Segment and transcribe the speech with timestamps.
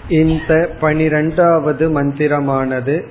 [0.09, 3.05] இந்த பனிரெண்டாவது மந்திரமானது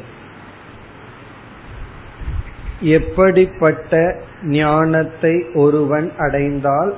[2.81, 6.95] எப்படிப்பட்ட ஞானத்தை ஒருவன் அடைந்தால்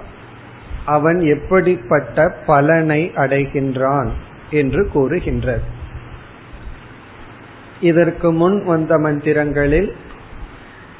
[0.85, 4.09] அவன் எப்படிப்பட்ட பலனை அடைகின்றான்
[4.51, 5.76] என்று கூறுகின்றது
[7.80, 9.92] இதற்கு முன் வந்த மந்திரங்களில்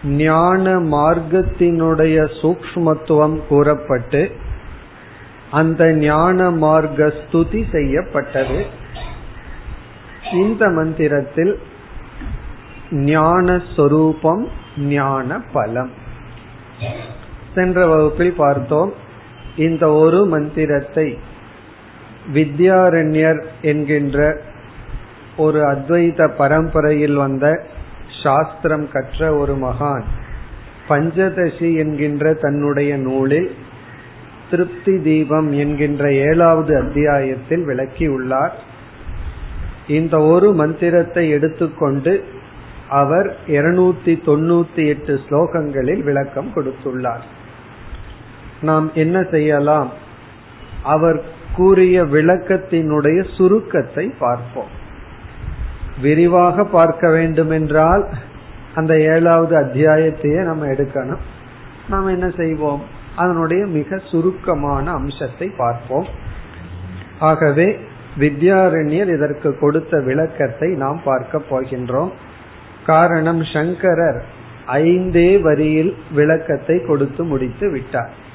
[0.05, 4.31] ஞான மார்க்கத்தினுடைய சூக்ஷ்மத்துவம் கூறப்பட்டு
[5.51, 8.67] அந்த ஞான மார்க்க ஸ்துதி செய்யப்பட்டது.
[10.33, 11.59] இந்த மந்திரத்தில்
[12.91, 15.91] ஞான சொரூபம் ஞான பலம்
[17.55, 18.93] சென்ற வகுப்பில் பார்த்தோம்
[19.57, 21.19] இந்த ஒரு மந்திரத்தை
[22.35, 24.41] வித்யாரண்யர் என்கின்ற
[25.39, 27.67] ஒரு அத்வைத பரம்பரையில் வந்த
[28.23, 30.03] சாஸ்திரம் கற்ற ஒரு மகான்
[30.89, 33.55] பஞ்சதசி என்கின்ற தன்னுடைய நூலில்
[34.51, 38.51] திருப்தி தீபம் என்கின்ற ஏழாவது அத்தியாயத்தில் விளக்கியுள்ளார்.
[39.89, 42.25] இந்த ஒரு மந்திரத்தை எடுத்துக்கொண்டு
[42.89, 47.25] அவர் இருநூத்தி தொண்ணூத்தி எட்டு ஸ்லோகங்களில் விளக்கம் கொடுத்துள்ளார்.
[48.63, 49.93] நாம் என்ன செய்யலாம்?
[50.83, 51.23] அவர்
[51.57, 54.78] கூறிய விளக்கத்தினுடைய சுருக்கத்தை பார்ப்போம்.
[56.03, 58.09] விரிவாக பார்க்க வேண்டுமென்றால்
[58.75, 61.23] அந்த ஏழாவது அத்தியாயத்தையே நம்ம எடுக்கணும்.
[61.89, 62.83] நாம் என்ன செய்வோம்?
[63.17, 66.07] அதனுடைய மிக சுருக்கமான அம்சத்தை பார்ப்போம்.
[67.19, 67.79] ஆகவே
[68.19, 72.11] வித்யாரண்யர் இதற்கு கொடுத்த விளக்கத்தை நாம் பார்க்க போகின்றோம்.
[72.87, 74.25] காரணம் சங்கரர்
[74.67, 78.27] ஐந்தே வரியில் விளக்கத்தை கொடுத்து முடித்து விட்டார்.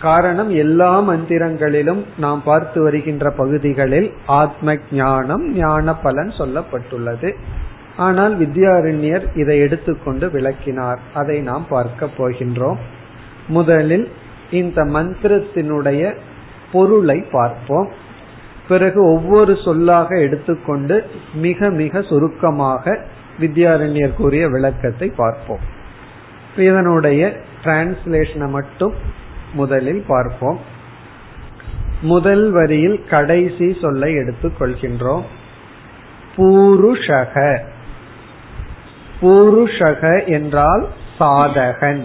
[0.00, 7.30] காரணம் எல்லா மந்திரங்களிலும் நாம் பார்த்து வருகின்ற பகுதிகளில் ஆத்ம ஞானம் ஞான பலன் சொல்லப்பட்டுள்ளது.
[7.96, 11.00] ஆனால் வித்யாரண்யர் இதை எடுத்துக்கொண்டு விளக்கினார்.
[11.14, 12.76] அதை நாம் பார்க்க போகின்றோம்.
[13.48, 14.08] முதலில்
[14.50, 16.14] இந்த மந்திரத்தினுடைய
[16.72, 17.88] பொருளை பார்ப்போம்.
[18.68, 22.98] பிறகு ஒவ்வொரு சொல்லாக எடுத்துக்கொண்டு மிக மிக சுருக்கமாக
[23.40, 25.64] வித்யாரண்யர் கூறிய விளக்கத்தை பார்ப்போம்.
[26.56, 28.94] இதனுடைய டிரான்ஸ்லேஷனை மட்டும்
[29.52, 30.60] முதலில் பார்ப்போம்.
[32.00, 35.22] முதல் வரியில் கடைசி சொல்லை எடுத்துக் கொள்கின்றோம்.
[36.36, 37.58] பூருஷக.
[39.20, 40.88] பூருஷக என்றால்
[41.20, 42.04] சாதகன்.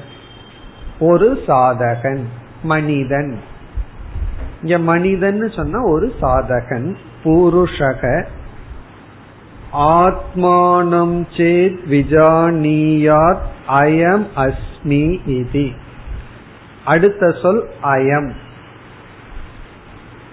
[1.00, 2.24] ஒரு சாதகன்
[2.64, 3.40] மனிதன்.
[4.62, 8.26] இங்க மனிதன் சொன்னா ஒரு சாதகன் பூருஷக.
[9.74, 15.72] ஆத்மானம் சேத் விஜானியாத் அயம் அஸ்மி இது.
[16.85, 18.31] அடுத்த சொல் அயம்.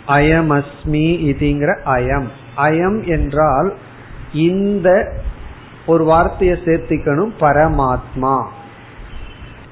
[0.09, 2.27] அயம் அஸ்மி இதுங்கிற அயம்.
[2.57, 3.77] அயம் என்றால்
[4.33, 5.13] இந்த
[5.87, 8.47] ஒரு வார்த்தையை சேர்த்திக்கணும் பரமாத்மா.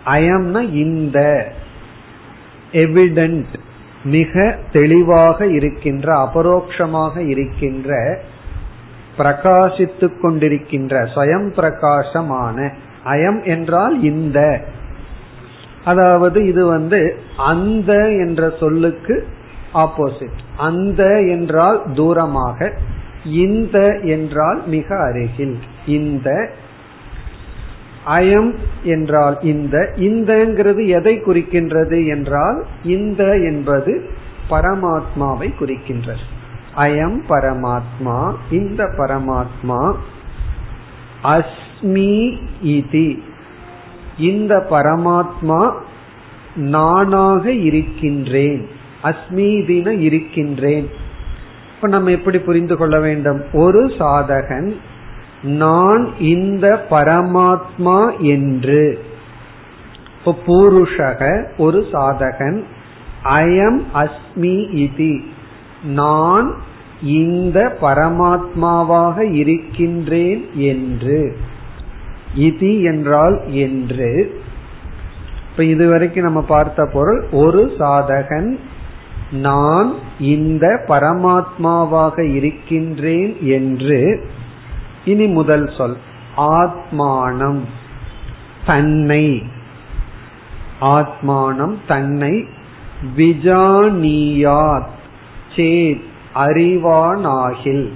[0.07, 1.49] அயம்னா இந்த.
[2.73, 3.59] எவிடென்ட்
[4.05, 8.21] மிக தெளிவாக இருக்கின்ற அபரோக்ஷமாக இருக்கின்ற
[9.19, 12.73] பிரகாசித்துக் கொண்டிருக்கின்ற சுயம் பிரகாசமான.
[13.05, 14.65] அயம் என்றால் இந்த.
[15.85, 19.27] அதாவது இது வந்து அந்த என்ற சொல்லுக்கு
[19.75, 22.73] ஆப்போசிட் அந்த என்றால் தூரமாக
[23.25, 25.59] இந்த என்றால் மிக அருகில்.
[25.87, 26.51] இந்த
[28.07, 29.93] அயம் என்றால் இந்த.
[29.97, 34.11] இந்தங்கிறது எதை குறிக்கின்றது என்றால் இந்த என்பது
[34.51, 36.25] பரமாத்மாவை குறிக்கின்றது.
[36.77, 39.95] அயம் பரமாத்மா இந்த பரமாத்மா
[41.23, 43.23] அஸ்மி இதி.
[44.21, 45.61] இந்த பரமாத்மா
[46.55, 48.63] நானாக இருக்கின்றேன்
[49.03, 50.89] அஸ்மீதின இருக்கின்றேன்.
[51.75, 53.41] இப்ப நம்ம எப்படி புரிந்து கொள்ள வேண்டும்?
[53.53, 54.71] ஒரு சாதகன்
[55.43, 58.83] நான் இந்த பரமாத்மா என்று.
[60.19, 61.21] இப்போ பூருஷக
[61.59, 62.59] ஒரு சாதகன்
[63.25, 65.15] அயம் அஸ்மி இதி
[65.83, 66.49] நான்
[67.03, 71.37] இந்த பரமாத்மாவாக இருக்கின்றேன் என்று.
[72.37, 74.41] இதி என்றால் என்று.
[75.51, 78.59] இப்ப இதுவரைக்கும் நம்ம பார்த்த பொருள் ஒரு சாதகன்
[79.33, 84.27] நான் இந்த பரமாத்மாவாக இருக்கின்றேன் என்று.
[85.05, 85.97] இனி முதல் சொல்
[86.37, 87.61] ஆத்மானம்
[88.67, 89.43] தன்னை.
[90.81, 92.47] ஆத்மானம் தன்னை.
[93.17, 94.89] விஜானியாத்
[95.57, 96.03] சேத்
[96.35, 97.89] அறிவானாகில்.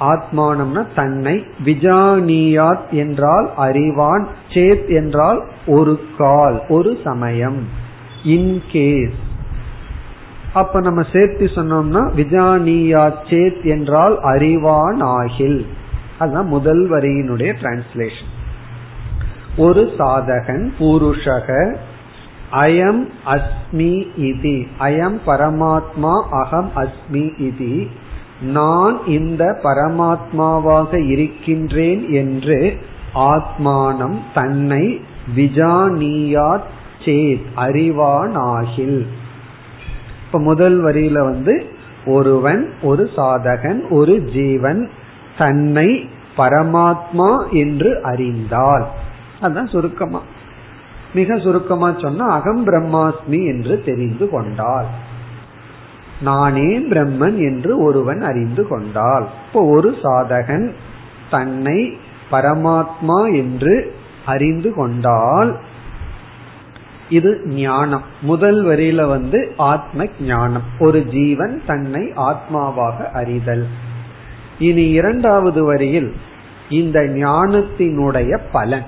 [0.00, 7.68] ஆத்மானம்னா தன்னை விஜானியாத் என்றால் அறிவான் சேத் என்றால் ஒரு கால் ஒரு சமயம்.
[8.24, 9.18] இன்கேஸ்
[10.52, 15.66] அப்ப நம்ம சேர்த்து சொன்னோம்னா விஜானியா சேத் என்றால் அறிவான் ஆகில்
[16.18, 18.32] அதுதான் முதல் வரியினுடைய டிரான்ஸ்லேஷன்
[19.56, 21.76] ஒரு சாதகன் பூருஷக
[22.52, 24.66] அயம் அஸ்மி இதி.
[24.80, 27.88] அயம் பரமாத்மா அகம் அஸ்மி இதி.
[28.40, 32.78] நான் இந்த பரமாத்மாவாக இருக்கின்றேன் என்று
[33.14, 35.00] ஆத்மானம் தன்னை
[35.36, 36.68] விஜானியாத்
[37.04, 39.06] சேத் அறிவானாகில்.
[40.26, 41.66] இப்ப முதல் வரியில வந்து
[42.06, 44.90] ஒருவன் ஒரு சாதகன் ஒரு ஜீவன்
[45.38, 48.86] தன்னை பரமாத்மா என்று அறிந்தால்.
[49.40, 50.22] அதுதான் சுருக்கமா.
[51.14, 54.84] மிக சுருக்கமா சொன்னா அகம் பிரம்மாஸ்மி என்று தெரிந்து கொண்டாள்
[56.20, 59.28] நானே பிரம்மன் என்று ஒருவன் அறிந்து கொண்டால்.
[59.46, 60.72] இப்போ ஒரு சாதகன்
[61.30, 61.98] தன்னை
[62.30, 63.94] பரமாத்மா என்று
[64.26, 65.58] அறிந்து கொண்டால்
[67.08, 68.02] இது ஞானம்.
[68.20, 70.62] முதல் வரியில வந்து ஆத்ம ஞானம்.
[70.78, 73.66] ஒரு ஜீவன் தன்னை ஆத்மாவாக அறிதல்.
[74.58, 76.14] இனி இரண்டாவது வரியில்
[76.70, 78.84] இந்த ஞானத்தினுடைய பலன்.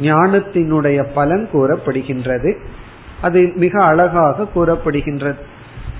[0.00, 2.60] ஞானத்தினுடைய பலன் கூறப்படுகின்றது.
[3.22, 5.38] அது மிக அழகாக கூறப்படுகின்றது.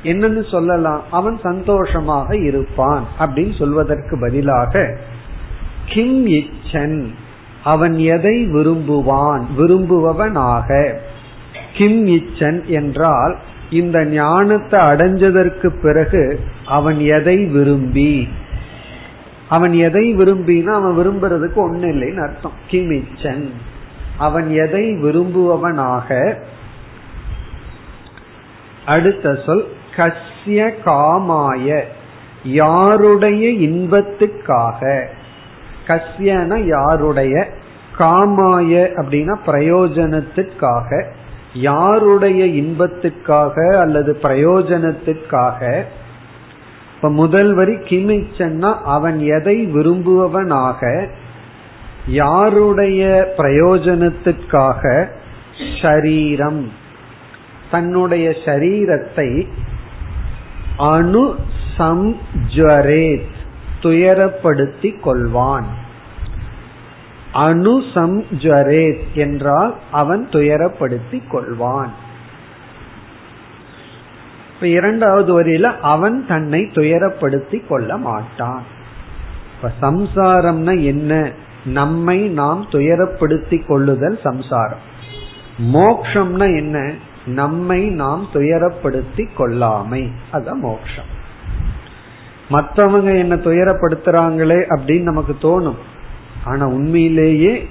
[0.03, 1.03] என்னன்னு சொல்லலாம்?
[1.11, 4.99] அவன் சந்தோஷமாக இருப்பான் அப்படின்னு சொல்வதற்கு பதிலாக
[5.87, 7.07] கிம் இச்சன்
[7.65, 9.43] அவன் எதை விரும்புவான்?
[9.59, 10.95] விரும்புபவனாக.
[11.77, 13.39] கிம் இச்சன் என்றால்
[13.71, 18.29] இந்த ஞானத்தை அடைஞ்சதற்கு பிறகு அவன் எதை விரும்பி?
[19.49, 22.53] அவன் எதை விரும்பினா அவன் விரும்புறதுக்கு ஒன்னு இல்லைன்னு அர்த்தம்.
[22.67, 23.51] கிம் இச்சன்
[24.19, 26.39] அவன் எதை விரும்புபவனாக
[28.91, 29.65] அடுத்த சொல்
[29.97, 31.83] கஸ்ய காமாய
[32.45, 35.07] யாருடைய இன்பத்துக்காக.
[35.87, 37.47] கஸ்யன யாருடைய?
[37.99, 41.11] காமாய அப்படின்னா பிரயோஜனத்துக்காக.
[41.55, 45.83] யாருடைய இன்பத்துக்காக அல்லது பிரயோஜனத்துக்காக?
[46.97, 51.09] இப்ப முதல் வரி கிமிச்சன்னா அவன் எதை விரும்புவனாக
[52.07, 55.07] யாருடைய பிரயோஜனத்துக்காக?
[55.83, 56.69] ஷரீரம்.
[57.71, 59.49] தன்னுடைய சரீரத்தை
[60.77, 61.37] அணு
[61.79, 63.29] சம்ஜரேத்
[63.83, 65.65] துயரப்படுத்திக் கொள்வான்.
[67.35, 71.89] அனுசம்ஜரேத் என்றால் அவன் துயரப்படுத்திக் கொள்வான்.
[74.55, 78.63] இப்ப இரண்டாவது வரியில அவன் தன்னை துயரப்படுத்திக் கொள்ள மாட்டான்.
[79.57, 81.31] இப்ப சம்சாரம்னா என்ன?
[81.65, 84.89] நம்மை நாம் துயரப்படுத்திக் கொள்ளுதல் சம்சாரம்.
[85.75, 86.93] மோக்ஷம்னா என்ன?
[87.33, 90.11] நம்மை நாம் துயரப்படுத்தி கொள்ளாமை.
[90.33, 91.19] அதான் மோட்சம்.
[92.51, 95.77] மற்றவங்க என்ன துயரப்படுத்துறாங்களே அப்படின்னு நமக்கு தோணும்.
[96.45, 97.69] ஆனா உண்மையிலேயே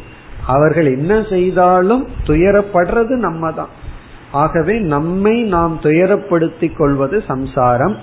[0.47, 3.67] அவர்கள் என்ன செய்தாலும் துயரப்படுறது நம்ம தான்
[4.31, 7.97] ஆகவே நம்மை நாம் துயரப்படுத்திக் கொள்வது சம்சாரம்.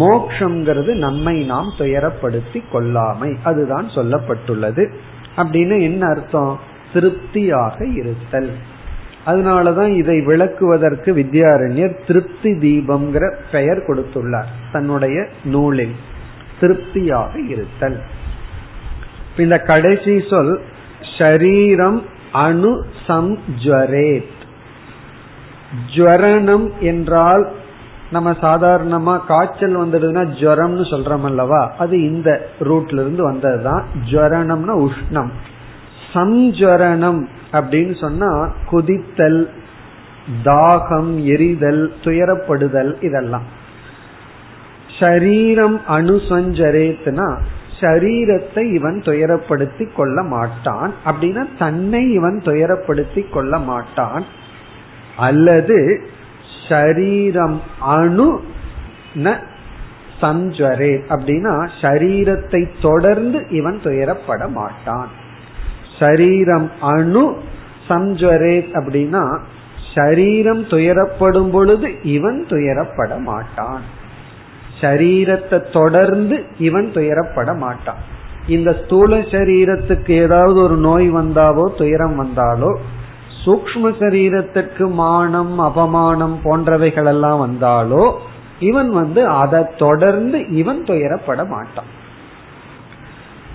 [0.00, 3.36] மோக்ஷங்கிறது நம்மை நாம் துயரப்படுத்தி கொள்ளாமை.
[3.44, 4.92] அதுதான் சொல்லப்பட்டுள்ளது.
[5.36, 6.58] அப்படின்னு என்ன அர்த்தம்?
[6.92, 8.50] திருப்தியாக இருத்தல்.
[9.28, 15.94] அதனாலதான் இதை விளக்குவதற்கு வித்யாரண்யர் திருப்தி தீபம்ங்கிற பெயர் கொடுத்துள்ளார் தன்னுடைய நூலில்.
[16.60, 18.00] திருப்தியாக இருத்தல்.
[19.36, 20.60] இந்த கடைசி சொல்
[21.18, 24.36] ஷரீரம் அணு சம்ஜரேத்
[25.94, 27.44] ஜுவரணம் என்றால்
[28.12, 35.30] நம்ம சாதாரணமா காய்ச்சல் வந்துடுதுன்னா ஜுவரம்னு சொல்றோம் அல்லவா அது இந்த ரூட்ல இருந்து வந்ததுதான் ஜுவரணம்னா உஷ்ணம்.
[36.14, 39.48] சம்ஜரணம் அப்படின்னு சொன்னா குதித்தல்
[40.44, 43.42] தாகம் எரிதல் துயரப்படுதல் இதெல்லாம்.
[44.98, 47.38] ஷரீரம் அணுசஞ்சரேத்னா
[47.80, 50.94] ஷரீரத்தை இவன் துயரப்படுத்தி கொள்ள மாட்டான்.
[51.06, 54.24] அப்படின்னா தன்னை இவன் துயரப்படுத்தி கொள்ள மாட்டான்.
[55.16, 56.00] அல்லது
[56.68, 58.40] ஷரீரம் அணு
[60.20, 60.94] சஞ்சரே.
[61.08, 65.26] அப்படின்னா ஷரீரத்தை தொடர்ந்து இவன் துயரப்பட மாட்டான்.
[65.98, 67.24] சரீரம் அணு
[67.88, 69.22] சஞ்சரே அப்படின்னா
[69.94, 73.82] சரீரம் துயரப்படும் பொழுது இவன் துயரப்பட மாட்டான்.
[74.80, 78.02] சரீரத்தை தொடர்ந்து இவன் துயரப்பட மாட்டான்.
[78.46, 82.70] இந்த ஸ்தூல சரீரத்துக்கு ஏதாவது ஒரு நோய் வந்தாலோ துயரம் வந்தாலோ
[83.44, 88.04] சூக்ம சரீரத்துக்கு மானம் அபமானம் போன்றவைகள் எல்லாம் வந்தாலோ
[88.60, 91.90] இவன் வந்து அதை தொடர்ந்து இவன் துயரப்பட மாட்டான்.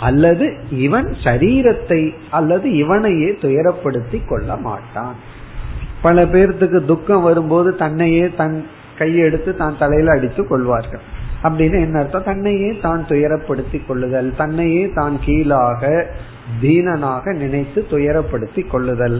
[0.07, 0.45] அல்லது
[0.85, 2.01] இவன் சரீரத்தை
[2.37, 5.17] அல்லது இவனையே துயரப்படுத்தி கொள்ள மாட்டான்.
[6.01, 8.57] பல பேர்த்துக்கு துக்கம் வரும்போது தன்னையே தன்
[8.99, 11.03] கையெடுத்து தான் தலையில அடித்து கொள்வார்கள்.
[11.43, 12.27] அப்படின்னு என்ன அர்த்தம்?
[12.31, 15.81] தன்னையே தான் துயரப்படுத்தி கொள்ளுதல் தன்னையே தான் கீழாக
[16.61, 19.19] தீனனாக நினைத்து துயரப்படுத்தி கொள்ளுதல்.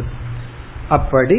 [0.89, 1.37] அப்படி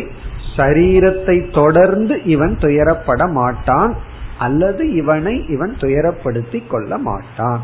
[0.57, 3.95] சரீரத்தை தொடர்ந்து இவன் துயரப்பட மாட்டான்
[4.39, 7.63] அல்லது இவனை இவன் துயரப்படுத்தி கொள்ள மாட்டான்.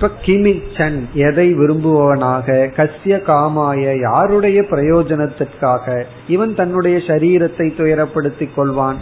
[0.00, 8.94] இப்ப கிமிச்சன் எதை விரும்புவனாக கசிய காமாய யாருடைய பிரயோஜனத்திற்காக இவன் தன்னுடைய சரீரத்தை துயரப்படுத்திக் கொள்வான்.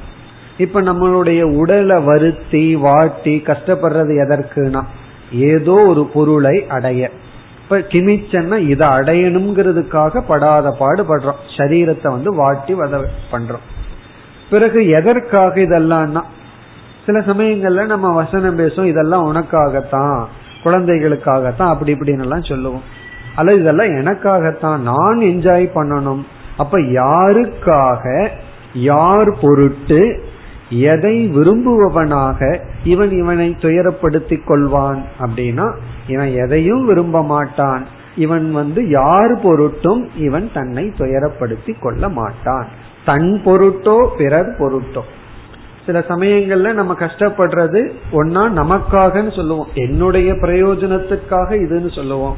[0.56, 4.82] இப்ப நம்மளுடைய உடலை வருத்தி வாட்டி கஷ்டப்படுறது எதற்குனா
[5.32, 7.10] ஏதோ ஒரு பொருளை அடைய.
[7.62, 11.44] இப்ப கிமிச்சன்னா இதை அடையணுங்கிறதுக்காக படாத பாடுபடுறோம்.
[11.56, 13.66] சரீரத்தை வந்து வாட்டி வத பண்றோம்.
[14.50, 16.22] பிறகு எதற்காக இதெல்லாம்னா
[17.06, 20.24] சில சமயங்கள்ல நம்ம வசனம் பேசும் இதெல்லாம் உனக்காகத்தான்.
[20.66, 22.82] குழந்தைகளுக்காகத்தான் அப்படி இப்படின்னு எல்லாம் சொல்லுவோம்.
[23.36, 24.78] அல்லது இதெல்லாம் எனக்காகத்தான்.
[24.78, 26.22] நான் என்ஜாய் பண்ணணும்.
[26.56, 28.28] அப்ப யாருக்காக
[28.74, 30.24] யார் பொருட்டு
[30.70, 35.74] எதை விரும்புபவனாக இவன் இவனை துயரப்படுத்திக் கொள்வான் அப்படின்னா
[36.06, 37.86] இவன் எதையும் விரும்ப மாட்டான்.
[38.16, 42.66] இவன் வந்து யார் பொருட்டும் இவன் தன்னை துயரப்படுத்தி கொள்ள மாட்டான்.
[43.04, 45.00] தன் பொருட்டோ பிறர் பொருட்டோ.
[45.86, 49.68] சில சமயங்கள்ல நம்ம கஷ்டப்படுறது ஒன்னா நமக்காகன்னு சொல்லுவோம்.
[49.74, 52.36] என்னுடைய பிரயோஜனத்துக்காக இதுன்னு சொல்லுவோம்.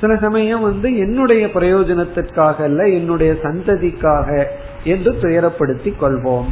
[0.00, 4.44] சில சமயம் வந்து என்னுடைய பிரயோஜனத்திற்காக அல்ல என்னுடைய சந்ததிக்காக
[4.84, 6.44] என்று துயரப்படுத்தி கொள்வோம்.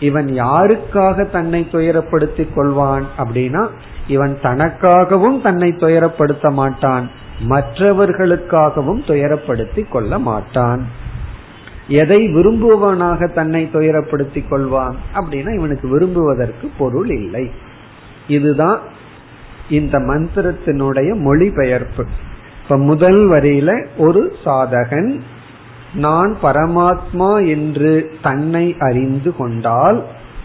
[0.00, 3.68] இவன் யாருக்காக தன்னை துயரப்படுத்திக் கொள்வான் அப்படின்னா
[4.06, 7.10] இவன் தனக்காகவும் தன்னை துயரப்படுத்த மாட்டான்
[7.48, 10.86] மற்றவர்களுக்காகவும் துயரப்படுத்தி கொள்ள மாட்டான்.
[11.88, 17.50] எதை விரும்புவனாக தன்னை துயரப்படுத்திக் கொள்வான் அப்படின்னா இவனுக்கு விரும்புவதற்கு பொருள் இல்லை.
[18.28, 18.80] இதுதான்
[19.70, 22.06] இந்த மந்திரத்தினுடைய மொழிபெயர்ப்பு.
[22.62, 25.20] இப்ப முதல் வரியில ஒரு சாதகன்
[25.94, 30.04] நான் பரமாத்மா என்று தன்னை அறிந்து கொண்டால்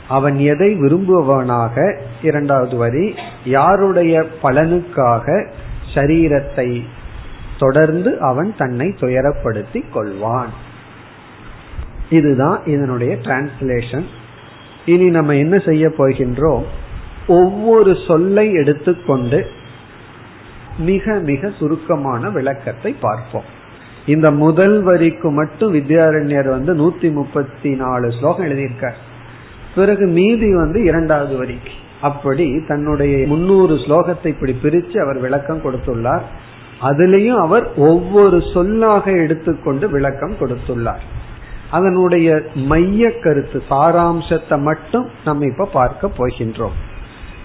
[0.10, 1.98] அவன் எதை விரும்புவனாக?
[2.22, 3.16] இரண்டாவது வரி
[3.46, 5.50] யாருடைய பலனுக்காக
[5.94, 6.84] சரீரத்தை
[7.60, 10.50] தொடர்ந்து அவன் தன்னை துயரப்படுத்திக் கொள்வான்.
[12.10, 14.06] இதுதான் இதனுடைய டிரான்ஸ்லேஷன்
[14.86, 16.64] இனி நம்ம என்ன செய்ய போகின்றோம்
[17.28, 19.48] ஒவ்வொரு சொல்லை எடுத்துக்கொண்டு
[20.78, 23.44] மிக மிக சுருக்கமான விளக்கத்தை பார்ப்போம்.
[24.06, 28.96] இந்த முதல் வரிக்கு மட்டும் வித்யாரண்யர் வந்து நூத்தி முப்பத்தி நாலு ஸ்லோகம் எழுதியிருக்கார்.
[29.76, 31.72] பிறகு மீதி வந்து இரண்டாவது வரிக்கு.
[32.02, 36.22] அப்படி தன்னுடைய முன்னூறு ஸ்லோகத்தை இப்படி பிரித்து அவர் விளக்கம் கொடுத்துள்ளார்.
[36.82, 41.04] அதுலேயும் அவர் ஒவ்வொரு சொல்லாக எடுத்துக்கொண்டு விளக்கம் கொடுத்துள்ளார்.
[41.72, 46.76] அதனுடைய மைய கருத்து சாராம்சத்தை மட்டும் நம்ம இப்ப பார்க்க போகின்றோம்.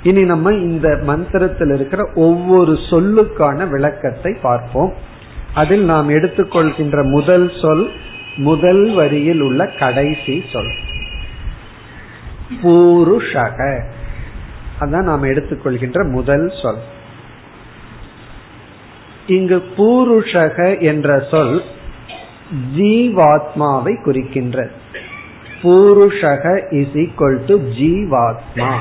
[0.02, 4.94] இனி நம்ம இந்த மந்திரத்தில் இருக்கிற ஒவ்வொரு சொல்லுக்கான விளக்கத்தை பார்ப்போம்.
[5.54, 7.90] அதில் நாம் எடுத்துக்கொள்கின்ற முதல் சொல்
[8.36, 10.72] முதல் வரியில் உள்ள கடைசி சொல்.
[12.62, 13.82] பூருஷக.
[14.80, 16.78] அதான் நாம் எடுத்துக்கொள்கின்ற முதல் சொல்.
[19.26, 21.62] இங்கு பூருஷக என்ற சொல்
[22.76, 24.70] ஜீவாத்மாவை குறிக்கின்றது.
[25.62, 28.76] பூருஷக இஸ் ஈக்வல் டு ஜீவாத்மா.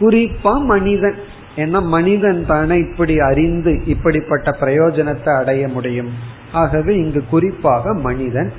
[0.00, 1.14] குறிப்பா மனிதன்.
[1.56, 6.10] ஏன்னா மனிதன் தானே இப்படி அறிந்து இப்படிப்பட்ட பிரயோஜனத்தை அடைய முடியும்.
[6.52, 8.52] ஆகவே இங்கு குறிப்பாக மனிதன்.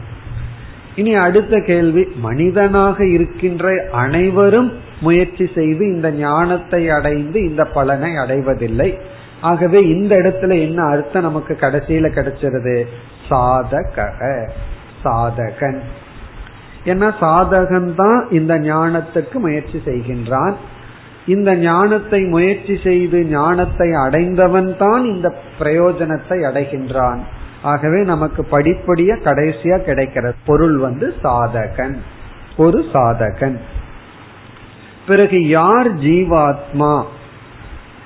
[0.96, 4.72] இனி அடுத்த கேள்வி மனிதனாக இருக்கின்ற அனைவரும்
[5.02, 8.98] முயற்சி செய்து இந்த ஞானத்தை அடைந்து இந்த பலனை அடைவதில்லை.
[9.42, 12.84] ஆகவே இந்த இடத்துல என்ன அர்த்தம் நமக்கு கடைசியில கிடைச்சிருது?
[13.30, 14.06] சாதக
[15.04, 15.80] சாதகன்.
[16.86, 20.54] ஏன்னா சாதகன் தான் இந்த ஞானத்துக்கு முயற்சி செய்கின்றான்.
[21.26, 27.20] இந்த ஞானத்தை முயற்சி செய்து ஞானத்தை அடைந்தவன் தான் இந்த பிரயோஜனத்தை அடைகின்றான்.
[27.62, 31.96] ஆகவே நமக்கு படிப்படிய கடைசியா கிடைக்கிற பொருள் வந்து சாதகன்.
[32.58, 33.58] ஒரு சாதகன்.
[35.08, 37.04] பிறகு யார் ஜீவாத்மா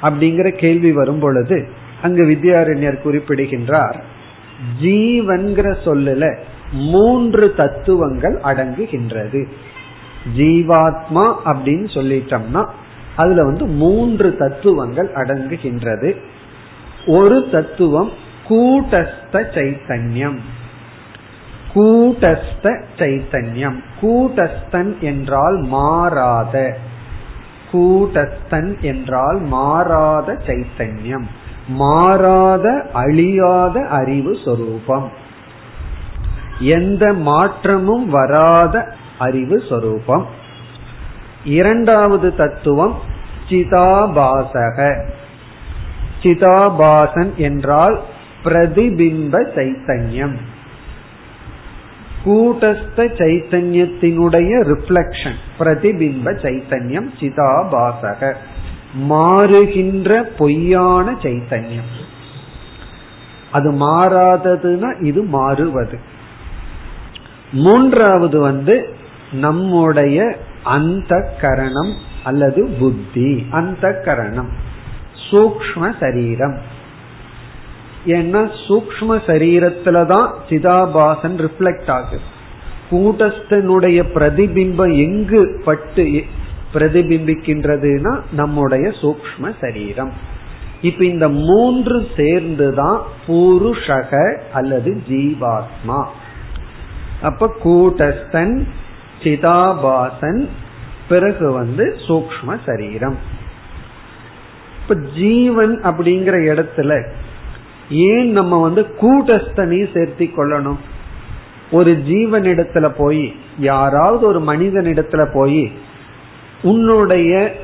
[0.01, 1.67] அப்படிங்கிற கேள்வி வரும் பொழுது
[2.01, 4.03] அங்கு வித்யாரண்யர் குறிப்பிடுகின்றார்.
[4.81, 6.37] ஜீவன்கிற சொல்லுல
[6.71, 9.47] மூன்று தத்துவங்கள் அடங்குகின்றது.
[10.37, 12.65] ஜீவாத்மா அப்படின்னு சொல்லிட்டோம்னா
[13.15, 16.15] அதுல வந்து மூன்று தத்துவங்கள் அடங்குகின்றது.
[17.07, 18.11] ஒரு தத்துவம்
[18.49, 20.37] கூட்டஸ்த சைத்தன்யம்.
[21.75, 23.83] கூட்டஸ்த சைத்தன்யம்.
[24.01, 26.77] கூட்டஸ்தன் என்றால் மாறாத.
[27.71, 31.27] கூட்டஸ்தன் என்றால் மாறாத சைத்தன்யம்.
[31.67, 35.11] மாறாத அழியாத அறிவு சொரூபம்.
[36.59, 40.25] எந்த மாற்றமும் வராத அறிவு சொரூபம்.
[41.43, 42.95] இரண்டாவது தத்துவம்
[43.49, 45.09] சிதாபாசக.
[46.21, 48.01] சிதாபாசன் என்றால்
[48.43, 50.37] பிரதிபிம்ப சைத்தன்யம்.
[52.25, 58.33] கூட்டஸ்த சைத்தன்யத்தினுடைய ரிஃப்ளக்ஷன் பிரதிபிம்ப சைத்தன்யம் சிதாபாசக.
[58.93, 61.91] மாறுகின்ற பொய்யான சைத்தன்யம்.
[63.51, 65.99] அது மாறாததுன்னா இது மாறுவது.
[67.51, 68.95] மூன்றாவது வந்து
[69.31, 73.47] நம்முடைய அந்த கரணம் அல்லது புத்தி.
[73.51, 74.49] அந்த கரணம்
[75.29, 76.57] சூக்ம சரீரம்.
[78.05, 82.35] ஏன்னா சூக்ம சரீரத்துலதான் சிதாபாசன் ரிஃப்ளெக்ட் ஆகுது.
[82.91, 86.23] கூட்டஸ்தனுடைய பிரதிபிம்பம் எங்கு பட்டு
[86.73, 90.11] பிரதிபிம்பிக்கின்றதுன்னா நம்முடைய சூக்ம சரீரம்.
[90.81, 96.05] இப்ப இந்த மூன்று சேர்ந்துதான் புருஷக அல்லது ஜீவாத்மா.
[97.21, 98.67] அப்ப கூட்டஸ்தன்
[99.23, 100.47] சிதாபாசன்
[101.09, 103.17] பிறகு வந்து சூக்ம சரீரம்.
[104.81, 107.11] இப்ப ஜீவன் அப்படிங்கிற இடத்துல
[107.89, 110.77] ஏன் நம்ம வந்து கூட்டஸ்தனையும் சேர்த்தி கொள்ளணும்?
[111.71, 115.71] ஒரு ஜீவனிடத்துல போய் யாராவது ஒரு மனிதனிடத்துல போய்
[116.61, 117.55] உன்னுடைய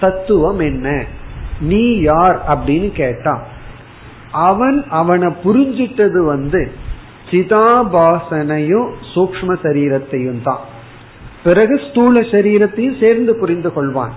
[0.00, 1.04] தத்துவம் என்ன?
[1.60, 3.42] நீ யார் அப்படின்னு கேட்டான்.
[4.32, 6.70] அவன் அவனை புரிஞ்சிட்டது வந்து
[7.30, 10.58] சிதாபாசனையும் சூக்ம சரீரத்தையும் தான்.
[11.44, 14.10] பிறகு ஸ்தூல சரீரத்தையும் சேர்ந்து புரிந்து கொள்வான்.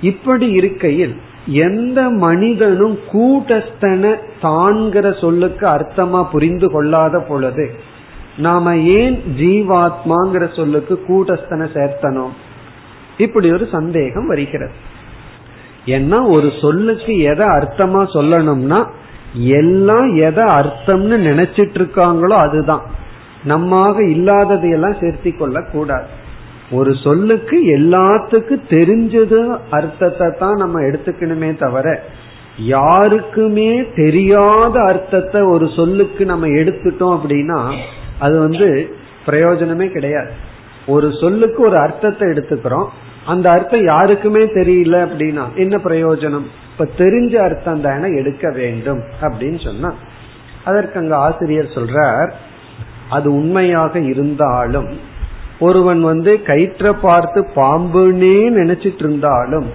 [0.00, 1.16] இப்படி இருக்கையில்
[1.46, 7.74] எந்த மனிதனும் கூட்டஸ்தன தான்கிற சொல்லுக்கு அர்த்தமா புரிந்து கொள்ளாத பொழுது
[8.36, 12.30] நாம ஏன் ஜீவாத்மாங்கிற சொல்லுக்கு கூட்டஸ்தனை சேர்த்தனும்?
[13.18, 14.74] இப்படி ஒரு சந்தேகம் வருகிறது.
[15.96, 18.80] ஏன்னா ஒரு சொல்லுக்கு எதை அர்த்தமா சொல்லணும்னா
[19.60, 22.84] எல்லாம் எதை அர்த்தம்னு நினைச்சிட்டு இருக்காங்களோ அதுதான்.
[23.44, 26.08] நம்மாக இல்லாததையெல்லாம் சேர்த்தி கொள்ள கூடாது.
[26.70, 31.88] ஒரு சொல்லுக்கு எல்லாத்துக்கும் தெரிஞ்சது அர்த்தத்தை தான் நம்ம எடுத்துக்கணுமே தவிர
[32.56, 37.60] யாருக்குமே தெரியாத அர்த்தத்தை ஒரு சொல்லுக்கு நம்ம எடுத்துட்டோம் அப்படின்னா
[38.18, 38.68] அது வந்து
[39.26, 40.32] பிரயோஜனமே கிடையாது.
[40.94, 42.88] ஒரு சொல்லுக்கு ஒரு அர்த்தத்தை எடுத்துக்கிறோம்.
[43.26, 46.46] அந்த அர்த்தம் யாருக்குமே தெரியல அப்படின்னா என்ன பிரயோஜனம்?
[46.72, 49.90] இப்ப தெரிஞ்ச அர்த்தம் தானே எடுக்க வேண்டும் அப்படின்னு சொன்னா
[50.64, 52.30] அதற்கு அங்க ஆசிரியர் சொல்றார்
[53.08, 54.88] அது உண்மையாக இருந்தாலும்
[55.58, 59.68] ஒருவன் வந்து கயிற்ற பார்த்து பாம்புன்னே நினைச்சிட்டு இருந்தாலும்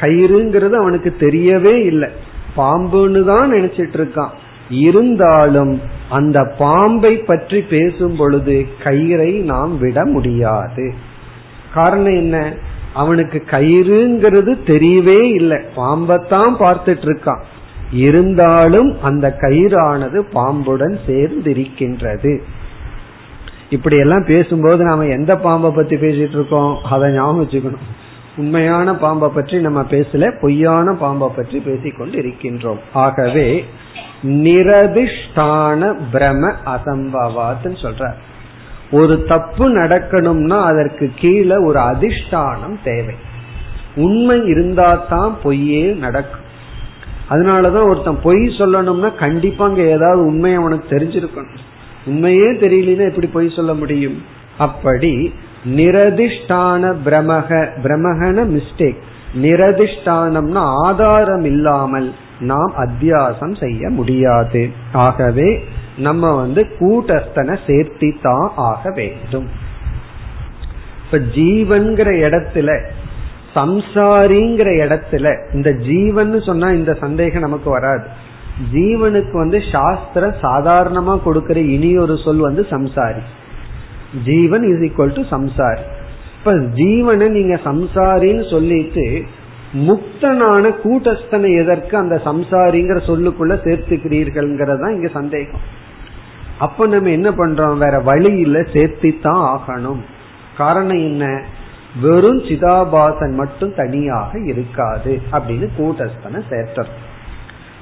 [0.00, 2.08] கயிறுங்கிறது அவனுக்கு தெரியவே இல்லை.
[2.56, 4.32] பாம்புன்னு தான் நினைச்சிட்டு இருக்கான்.
[4.86, 10.86] இருந்தாலும் அந்த பாம்பை பற்றி பேசும் பொழுது கயிறை நாம் விட முடியாது.
[11.74, 12.52] காரணம் என்ன?
[12.94, 15.58] அவனுக்கு கயிறுங்கிறது தெரியவே இல்லை.
[15.76, 17.42] பாம்பத்தான் பார்த்துட்டு இருக்கான்.
[17.92, 22.38] இருந்தாலும் அந்த கயிறானது பாம்புடன் சேர்ந்திருக்கின்றது.
[23.70, 26.78] இப்படி எல்லாம் பேசும்போது நாம எந்த பாம்பை பத்தி பேசிட்டு இருக்கோம்?
[26.90, 27.84] அதை ஞாபகம் வச்சுக்கணும்.
[28.36, 33.64] உண்மையான பாம்பை பற்றி நம்ம பேசல பொய்யான பாம்பை பற்றி பேசிக்கொண்டு இருக்கின்றோம் ஆகவே
[34.22, 38.12] நிரதிஷ்டான பிரம அசம்பவாத்ன்னு சொல்ற
[38.90, 43.14] ஒரு தப்பு நடக்கணும்னா அதற்கு கீழே ஒரு அதிஷ்டானம் தேவை.
[43.96, 46.40] உண்மை இருந்தா தான் பொய்யே நடக்கும்.
[47.30, 51.62] அதனாலதான் ஒருத்தன் பொய் சொல்லணும்னா கண்டிப்பா அங்க ஏதாவது உண்மை அவனுக்கு தெரிஞ்சிருக்கணும்.
[52.06, 54.22] உண்மையே தெரியலன்னா எப்படி பொய் சொல்ல முடியும்?
[54.58, 55.34] அப்படி
[55.76, 58.96] நிரதிஷ்டான பிரமக பிரமகன மிஸ்டேக்
[59.42, 64.70] நிரதிஷ்டானம்னா ஆதாரம் இல்லாமல் நாம் அத்தியாசம் செய்ய முடியாது.
[64.92, 65.64] ஆகவே
[65.96, 69.48] நம்ம வந்து கூட்டஸ்தனை சேர்த்தி தான் ஆக வேண்டும்.
[71.04, 72.80] இப்ப ஜீவன்கிற இடத்துல
[73.54, 78.04] சம்சாரிங்கிற இடத்துல இந்த ஜீவன் சொன்னா இந்த சந்தேகம் நமக்கு வராது.
[78.72, 83.22] ஜீவனுக்கு வந்து சாஸ்திரம் சாதாரணமா கொடுக்கிற இனி ஒரு சொல் வந்து சம்சாரி.
[84.24, 85.82] ஜீவன் இஸ் ஈக்வல் டு சம்சாரி.
[86.38, 89.24] இப்ப ஜீவனை நீங்க சம்சாரின்னு சொல்லிட்டு
[89.74, 95.60] முக்தனான கூட்டஸ்தனை எதற்கு அந்த சம்சாரிங்கிற சொல்லுக்குள்ள சேர்த்துக்கிறீர்கள்ங்கிறதா இங்க சந்தேகம்.
[96.58, 97.76] அப்ப நம்ம என்ன பண்றோம்?
[97.76, 100.00] வேற வழியில இல்ல சேர்த்தித்தான் ஆகணும்.
[100.56, 101.42] காரணம் என்ன?
[102.00, 106.86] வெறும் சிதாபாசன் மட்டும் தனியாக இருக்காது அப்படின்னு கூட்டஸ்தனை சேர்த்தோம்.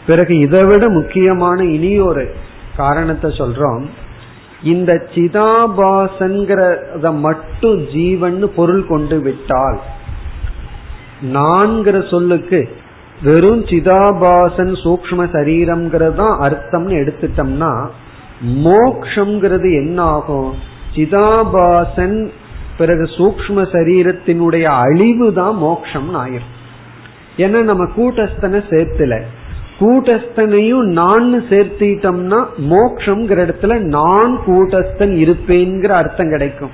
[0.06, 2.34] பிறகு இதை விட முக்கியமான இனியொரு
[2.76, 3.86] காரணத்தை சொல்றோம்.
[4.62, 9.80] இந்த சிதாபாசன்கிறத மட்டும் ஜீவன் பொருள் கொண்டு விட்டால்
[11.22, 12.76] நான்கிற சொல்லுக்கு
[13.22, 17.88] வெறும் சிதாபாசன் சூக்ம சரீரம்ங்கிறது தான் அர்த்தம்னு எடுத்துட்டோம்னா
[18.42, 20.54] மோக்ஷங்கிறது என்ன ஆகும்
[20.94, 22.30] சிதாபாசன்
[22.78, 26.52] பிறகு சூக்ம சரீரத்தினுடைய அழிவு தான் மோக்ஷம் ஆயிரும்.
[27.36, 29.22] ஏன்னா நம்ம கூட்டஸ்தனை சேர்த்துல.
[29.78, 36.70] கூட்டஸ்தனையும் நான் சேர்த்திட்டோம்னா மோக்ஷங்கிற இடத்துல நான் கூட்டஸ்தன் இருப்பேங்கிற அர்த்தம் கிடைக்கும்.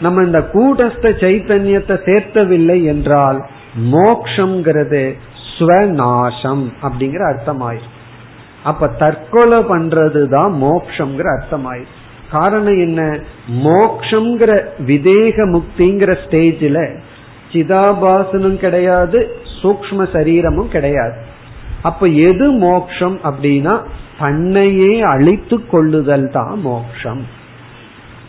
[0.00, 3.46] நம்ம இந்த கூட்டஸ்த சைத்தன்யத்தை சேர்த்தவில்லை என்றால்
[3.92, 5.14] மோக்ஷங்கிறது
[5.58, 7.96] ஸ்வநாசம் அப்படிங்கிற அர்த்தம் ஆயிரும்
[8.64, 11.96] அப்ப தற்கொலை பண்றதுதான் மோக்ஷங்கிற அர்த்தமாயிரும்
[12.30, 13.20] காரணம் என்ன?
[13.48, 16.98] மோக்ஷங்கிற விதேக முக்திங்கிற ஸ்டேஜில்
[17.52, 21.14] சிதாபாசனும் கிடையாது சூக்ம சரீரமும் கிடையாது.
[21.82, 23.80] அப்ப எது மோக்ஷம் அப்படின்னா
[24.18, 27.26] தன்னையே அழித்து கொள்ளுதல் தான் மோக்ஷம்.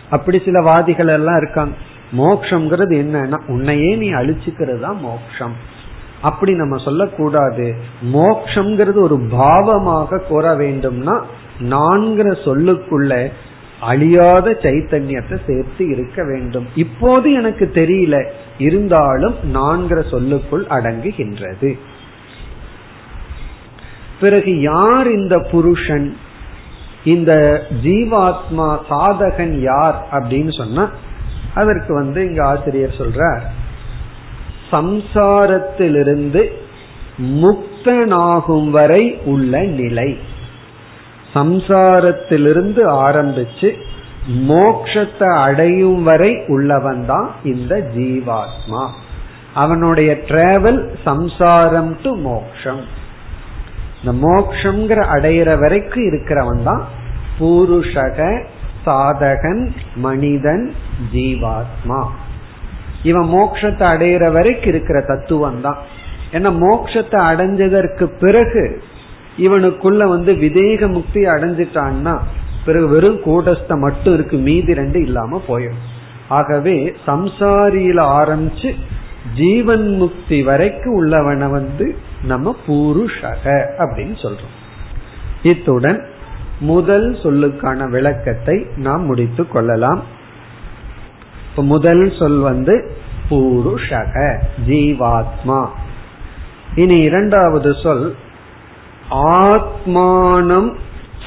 [0.09, 1.73] அப்படி சில வாதிகள் எல்லாம் இருக்காங்க.
[2.17, 5.68] மோக்ஷங்கிறது என்னன்னா உன்னையே நீ அழிச்சுக்கிறது தான் மோக்ஷம்.
[6.21, 7.75] அப்படி நம்ம சொல்லக்கூடாது.
[8.13, 11.21] மோக்ஷங்கிறது ஒரு பாவமாக கூற வேண்டும்னா
[11.59, 13.31] நான்கிற சொல்லுக்குள்ள
[13.79, 16.67] அழியாத சைத்தன்யத்தை சேர்த்து இருக்க வேண்டும்.
[16.75, 18.29] இப்போது எனக்கு தெரியல.
[18.57, 21.77] இருந்தாலும் நான்கிற சொல்லுக்குள் அடங்குகின்றது.
[24.19, 26.17] பிறகு யார் இந்த புருஷன்?
[27.03, 30.89] இந்த ஜீவாத்மா சாதகன் யார் அப்படின்னு சொன்னா
[31.55, 33.41] அதற்கு வந்து இங்க ஆசிரியர் சொல்றார்.
[34.71, 36.41] சம்சாரத்திலிருந்து
[37.41, 40.17] முக்தனாகும் வரை உள்ள நிலை.
[41.33, 43.69] சம்சாரத்திலிருந்து ஆரம்பிச்சு
[44.47, 48.87] மோக்ஷத்தை அடையும் வரை உள்ளவன் தான் இந்த ஜீவாத்மா.
[49.53, 52.81] அவனுடைய டிராவல் சம்சாரம் டு மோக்ஷம்.
[54.03, 56.83] இந்த மோக்ஷங்கிற அடையிற வரைக்கும் இருக்கிறவன் தான்
[57.39, 58.45] பூருஷக
[58.85, 60.73] சாதகன் மனிதன்
[61.13, 62.01] ஜீவாத்மா.
[63.03, 65.77] இவன் மோக்ஷத்தை அடையிற வரைக்கும் இருக்கிற தத்துவம் தான்
[66.33, 68.81] ஏன்னா மோக்ஷத்தை அடைஞ்சதற்கு பிறகு
[69.37, 72.19] இவனுக்குள்ள வந்து விதேக முக்தி அடைஞ்சிட்டான்னா
[72.65, 75.85] பிறகு வெறும் கூட்டஸ்த மட்டும் இருக்கு மீதி ரெண்டு இல்லாம போயிடும்.
[76.27, 78.75] ஆகவே சம்சாரியில ஆரம்பிச்சு
[79.35, 83.45] ஜீவன் முக்தி வரைக்கும் உள்ளவனை வந்து நம்ம பூருஷக
[83.77, 84.55] அப்படின்னு சொல்றோம்.
[85.43, 86.05] இத்துடன்
[86.59, 90.03] முதல் சொல்லுக்கான விளக்கத்தை நாம் முடித்து கொள்ளலாம்.
[91.55, 92.95] முதல் சொல் வந்து
[93.29, 95.67] பூருஷக ஜீவாத்மா.
[96.75, 98.15] இனி இரண்டாவது சொல்
[99.11, 100.75] ஆத்மானம்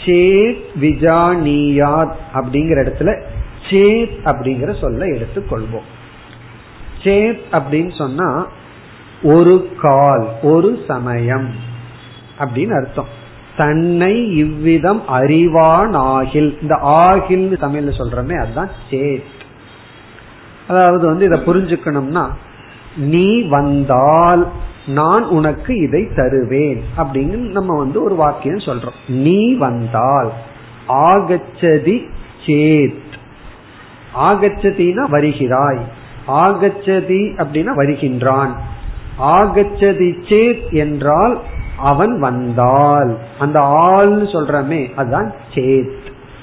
[0.05, 3.23] சேத் விஜானியாத் அப்படிங்கிற இடத்துல
[3.71, 5.89] சேத் அப்படிங்கிற சொல்ல எடுத்துக்கொள்வோம்.
[7.03, 8.47] சேத் அப்படின்னு சொன்னா
[9.23, 11.51] ஒரு கால் ஒரு சமயம்
[12.39, 13.09] அப்படின்னு அர்த்தம்.
[13.57, 19.41] தன்னை இவ்விதம் அறிவான் ஆகில் இந்த ஆகில் தமிழ்ல சொல்றமே அதுதான் சேத்.
[20.69, 22.27] அதாவது வந்து இதை புரிஞ்சுக்கணும்னா
[22.97, 24.49] நீ வந்தால்
[24.87, 29.09] நான் உனக்கு இதை தருவேன் அப்படின்னு நம்ம வந்து ஒரு வாக்கியம் சொல்றோம்.
[29.09, 30.33] நீ வந்தால்
[30.89, 32.09] ஆகச்சதி
[32.47, 33.11] சேத்.
[34.21, 35.81] ஆகச்சதினா வருகிறாய்.
[36.29, 38.57] ஆகச்சதி அப்படின்னா வருகின்றான்.
[39.21, 41.41] ஆகச்சதி சேத் என்றால்
[41.77, 43.19] அவன் வந்தால்.
[43.39, 45.93] அந்த ஆள்னு சொல்றமே அதுதான் சேத்.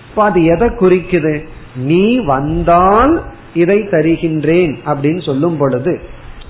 [0.09, 1.45] இப்ப அது எதை குறிக்குது?
[1.75, 3.23] நீ வந்தால்
[3.63, 5.93] இதை தருகின்றேன் அப்படின்னு சொல்லும் பொழுது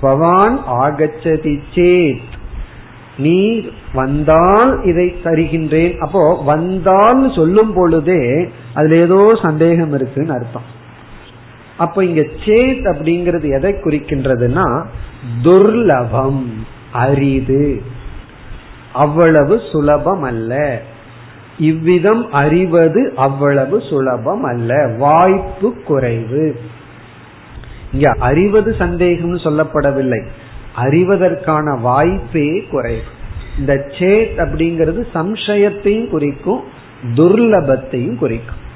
[0.02, 2.28] பவான் ஆகச்சதி சேத்.
[3.18, 3.40] நீ
[3.94, 5.96] வந்தால் இதை தருகின்றேன்.
[5.98, 8.24] அப்போ வந்தால் சொல்லும் பொழுதே
[8.74, 10.68] அதுல ஏதோ சந்தேகம் இருக்குன்னு அர்த்தம்.
[11.78, 14.68] அப்ப இங்க சேத் அப்படிங்கிறது எதை குறிக்கின்றதுன்னா
[15.44, 16.44] துர்லபம்
[17.04, 17.66] அரிது.
[18.94, 20.54] அவ்வளவு சுலபம் அல்ல
[21.60, 26.46] இவ்விதம் அறிவது அவ்வளவு சுலபம் அல்ல வாய்ப்பு குறைவு.
[27.94, 30.26] இங்க அறிவது சந்தேகம்னு சொல்லப்படவில்லை.
[30.78, 33.02] அறிவதற்கான வாய்ப்பே குறைவு.
[33.60, 36.64] இந்த சேத் அப்படிங்கிறது சம்சயத்தையும் குறிக்கும்
[37.16, 38.68] துர்லபத்தையும் குறிக்கும்.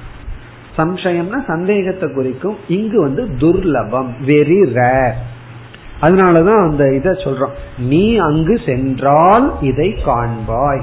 [0.78, 2.58] சம்சயம்னா சந்தேகத்தை குறிக்கும்.
[2.68, 5.14] இங்கு வந்து துர்லபம் வெரி ரேர்
[6.02, 7.54] அதனாலதான் அந்த இதை சொல்றோம்.
[7.78, 10.82] நீ அங்கு சென்றால் இதை காண்பாய்.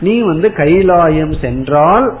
[0.00, 2.18] நீ வந்து கைலாயம் சென்றால்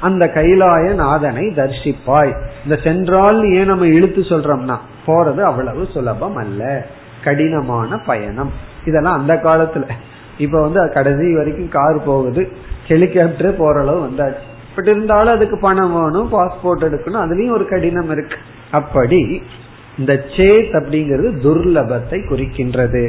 [0.00, 2.49] அந்த கைலாய நாதனை தரிசிப்பாய்.
[2.64, 6.86] இந்த சென்றால் ஏன் நம்ம இழுத்து சொல்றோம்னா போறது அவ்வளவு சுலபம் அல்ல.
[7.24, 8.52] கடினமான பயணம்.
[8.84, 9.90] இதெல்லாம் அந்த காலத்துல.
[10.38, 12.48] இப்ப வந்து கடைசி வரைக்கும் கார் போகுது.
[12.88, 14.48] ஹெலிகாப்டர் போற அளவு வந்தாச்சு.
[14.76, 18.36] பட் இருந்தாலும் அதுக்கு பணம் வேணும் பாஸ்போர்ட் எடுக்கணும் அதுலயும் ஒரு கடினம் இருக்கு.
[18.70, 19.42] அப்படி
[19.98, 23.08] இந்த சேத் அப்படிங்கிறது துர்லபத்தை குறிக்கின்றது.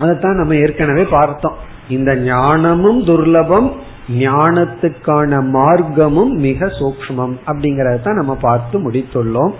[0.00, 1.56] அதைத்தான் நம்ம ஏற்கனவே பார்த்தோம்.
[1.88, 3.72] இந்த ஞானமும் துர்லபம்
[4.08, 9.52] ஞானத்துக்கான மார்க்கமும் மிக சூக்மம் அப்படிங்கறத நம்ம பார்த்து முடித்துள்ளோம்.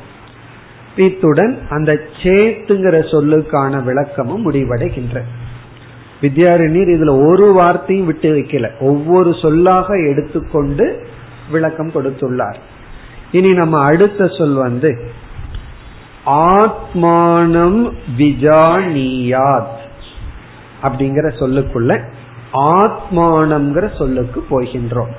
[0.96, 5.22] இத்துடன் அந்த சேத்துங்கிற சொல்லுக்கான விளக்கமும் முடிவடைகின்ற.
[6.22, 8.70] வித்யாரண்யர் இதுல ஒரு வார்த்தையும் விட்டு வைக்கல.
[8.80, 11.06] ஒவ்வொரு சொல்லாக எடுத்துக்கொண்டு
[11.50, 12.56] விளக்கம் கொடுத்துள்ளார்.
[13.32, 15.10] இனி நம்ம அடுத்த சொல் வந்து
[16.26, 19.74] ஆத்மானம் விஜானியாத்
[20.82, 22.02] அப்படிங்கிற சொல்லுக்குள்ள
[22.58, 25.10] ஆத்மானம்ங்கிற சொல்லுக்கு போகின்றோம்.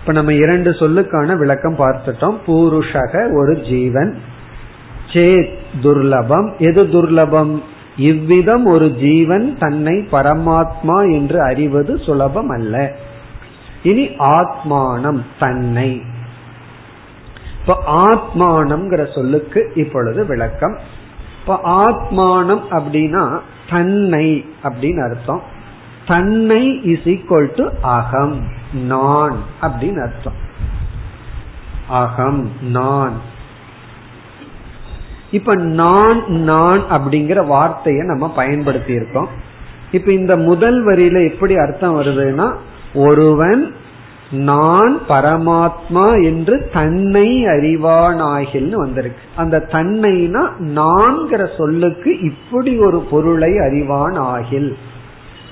[0.00, 2.36] இப்ப நம்ம இரண்டு சொல்லுக்கான விளக்கம் பார்த்துட்டோம்.
[2.46, 4.18] பூருஷக ஒரு ஜீவன்.
[5.12, 6.58] சேத் துர்லபம்.
[6.58, 7.62] எது துர்லபம்?
[7.96, 12.92] இவ்விதம் ஒரு ஜீவன் தன்னை பரமாத்மா என்று அறிவது சுலபம் அல்ல.
[13.82, 16.02] இனி ஆத்மானம் தன்னை.
[17.60, 20.78] இப்ப ஆத்மானம்ங்கிற சொல்லுக்கு இப்பொழுது விளக்கம்.
[21.40, 23.38] இப்ப ஆத்மானம் அப்படின்னா
[23.70, 25.58] தன்னை அப்படின்னு அர்த்தம்.
[26.10, 28.36] தன்னை இஸ் ஈக்வல் டு அகம்
[28.86, 30.38] நான் அப்படின்னு அர்த்தம்.
[31.88, 33.12] அகம் நான்.
[35.30, 39.28] இப்ப நான் நான் அப்படிங்கிற வார்த்தையை நம்ம பயன்படுத்தி இருக்கோம்
[39.90, 42.54] இப்ப இந்த முதல் வரியில எப்படி அர்த்தம் வருதுன்னா
[42.94, 43.74] ஒருவன்
[44.30, 49.22] நான் பரமாத்மா என்று தன்னை அறிவானாகில்னு வந்திருக்கு.
[49.36, 54.76] அந்த தன்னைனா நான்கிற சொல்லுக்கு இப்படி ஒரு பொருளை அறிவான் ஆகில்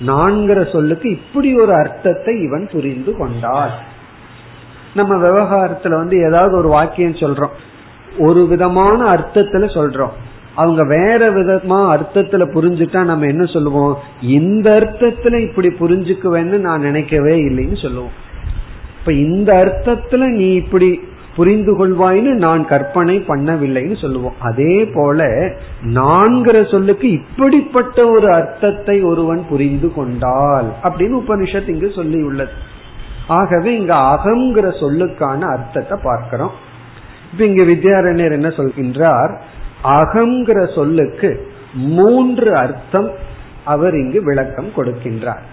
[0.06, 3.86] நான்கிற சொல்லுக்கு இப்படி ஒரு அர்த்தத்தை இவன் புரிந்து கொண்டார்
[4.94, 7.54] நம்ம விவகாரத்துல வந்து ஏதாவது ஒரு வாக்கியம் சொல்றோம்.
[8.18, 10.10] ஒரு விதமான அர்த்தத்துல சொல்றோம்.
[10.54, 13.98] அவங்க வேற விதமா அர்த்தத்துல புரிஞ்சுட்டா நம்ம என்ன சொல்லுவோம்?
[14.22, 18.26] இந்த அர்த்தத்துல இப்படி புரிஞ்சுக்குவேன்னு நான் நினைக்கவே இல்லைன்னு சொல்லுவோம்.
[18.98, 21.00] இப்ப இந்த அர்த்தத்துல நீ இப்படி
[21.38, 24.38] புரிந்து கொள்வாயின்னு நான் கற்பனை பண்ணவில்லைன்னு சொல்லுவோம்.
[24.40, 25.26] அதே போல
[25.98, 32.56] நான்கிற சொல்லுக்கு இப்படிப்பட்ட ஒரு அர்த்தத்தை ஒருவன் புரிந்து கொண்டால் அப்படின்னு உபனிஷத் இங்கு சொல்லி உள்ளது
[33.28, 36.54] ஆகவே இங்க அகங்கிற சொல்லுக்கான அர்த்தத்தை பார்க்கிறோம்.
[37.32, 39.32] இப்ப இங்க வித்யாரண்யர் என்ன சொல்கின்றார்?
[39.98, 41.30] அகங்கிற சொல்லுக்கு
[41.96, 43.10] மூன்று அர்த்தம்
[43.64, 45.44] அவர் இங்கு விளக்கம் கொடுக்கின்றார்.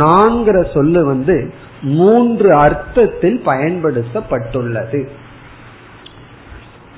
[0.00, 1.36] நான்கிற சொல்லு வந்து
[1.84, 5.08] மூன்று அர்த்தத்தில் பயன்படுத்தப்பட்டுள்ளது.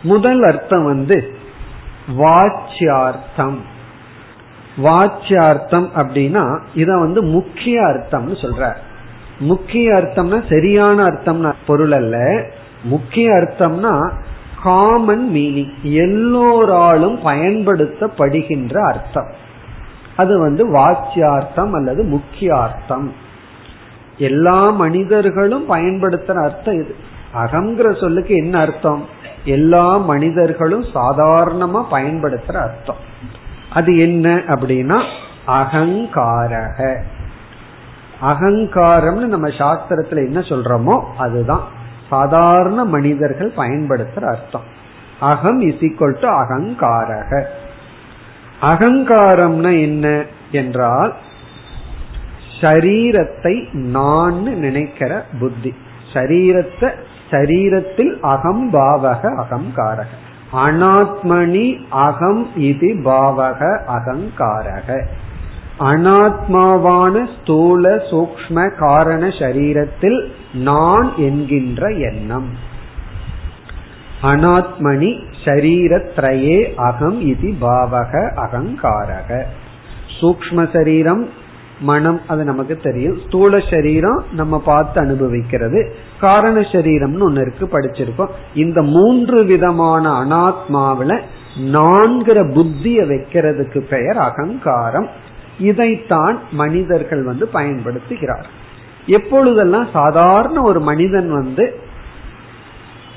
[0.03, 1.37] முதல் அர்த்தம் வந்து
[2.09, 3.57] வாச்சியார்த்தம்.
[4.77, 8.75] வாச்சியார்த்தம் அப்படின்னா இத வந்து முக்கிய அர்த்தம்னு சொல்ற
[9.39, 12.47] முக்கிய அர்த்தம்னா சரியான அர்த்தம்னா பொருள் அல்ல.
[12.83, 14.13] முக்கிய அர்த்தம்னா
[14.63, 19.31] காமன் மீனிங் எல்லோராலும் பயன்படுத்தப்படுகின்ற அர்த்தம்.
[20.17, 23.11] அது வந்து வாச்சியார்த்தம் அல்லது முக்கியார்த்தம்.
[24.19, 26.97] எல்லா மனிதர்களும் பயன்படுத்துற அர்த்தம் இது.
[27.35, 29.07] அகங்கிற சொல்லுக்கு என்ன அர்த்தம்?
[29.45, 32.97] எல்லா மனிதர்களும் சாதாரணமா பயன்படுத்துற அர்த்தம்.
[33.73, 35.03] அது என்ன அப்படின்னா
[35.47, 36.97] அகங்காரக.
[38.23, 41.63] அகங்காரம்னு நம்ம சாஸ்திரத்துல என்ன சொல்றோமோ அதுதான்.
[42.11, 44.63] சாதாரண மனிதர்கள் பயன்படுத்துற அர்த்தம்.
[45.21, 47.43] அகம் இஸ் ஈக்வல் டு அகங்காரக.
[48.63, 50.25] அகங்காரம்னா என்ன?
[50.51, 51.17] என்றால்
[52.61, 53.55] சரீரத்தை
[53.97, 55.73] நான் நினைக்கிற புத்தி.
[56.13, 56.91] சரீரத்தை
[57.31, 60.13] சரீரத்தில் அகம் பாவக அகங்காரக
[60.65, 61.69] அனாத்மனி
[62.07, 63.61] அகம் இது பாவக
[63.97, 64.99] அகங்காரக
[65.81, 70.19] அனாத்மாவான ஸ்தூல சூக்ம காரண சரீரத்தில்
[70.69, 72.49] நான் என்கின்ற எண்ணம்.
[74.23, 75.11] அனாத்மனி
[75.45, 78.13] ஷரீரத்ரயே அகம் இது பாவக
[78.45, 79.31] அகங்காரக
[80.21, 81.25] சூக்ம சரீரம்
[81.81, 83.19] மனம் அது நமக்கு தெரியும்.
[83.27, 85.95] ஸ்தூல சரீரம் நம்ம பார்த்து அனுபவிக்கிறது.
[86.21, 88.31] காரண சரீரம்னு ஒன்னு இருக்கு படிச்சிருக்கோம்.
[88.55, 91.21] இந்த மூன்று விதமான அனாத்மாவில
[91.59, 95.09] நான்கிற புத்திய வைக்கிறதுக்கு பெயர் அகங்காரம்.
[95.59, 98.45] இதைத்தான் மனிதர்கள் வந்து பயன்படுத்துகிறார்.
[99.07, 101.81] எப்பொழுதெல்லாம் சாதாரண ஒரு மனிதன் வந்து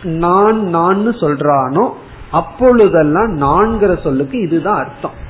[0.03, 1.89] நான் நான் சொல்றானோ
[2.31, 5.27] அப்பொழுதெல்லாம் நான்கிற சொல்லுக்கு இதுதான் அர்த்தம்.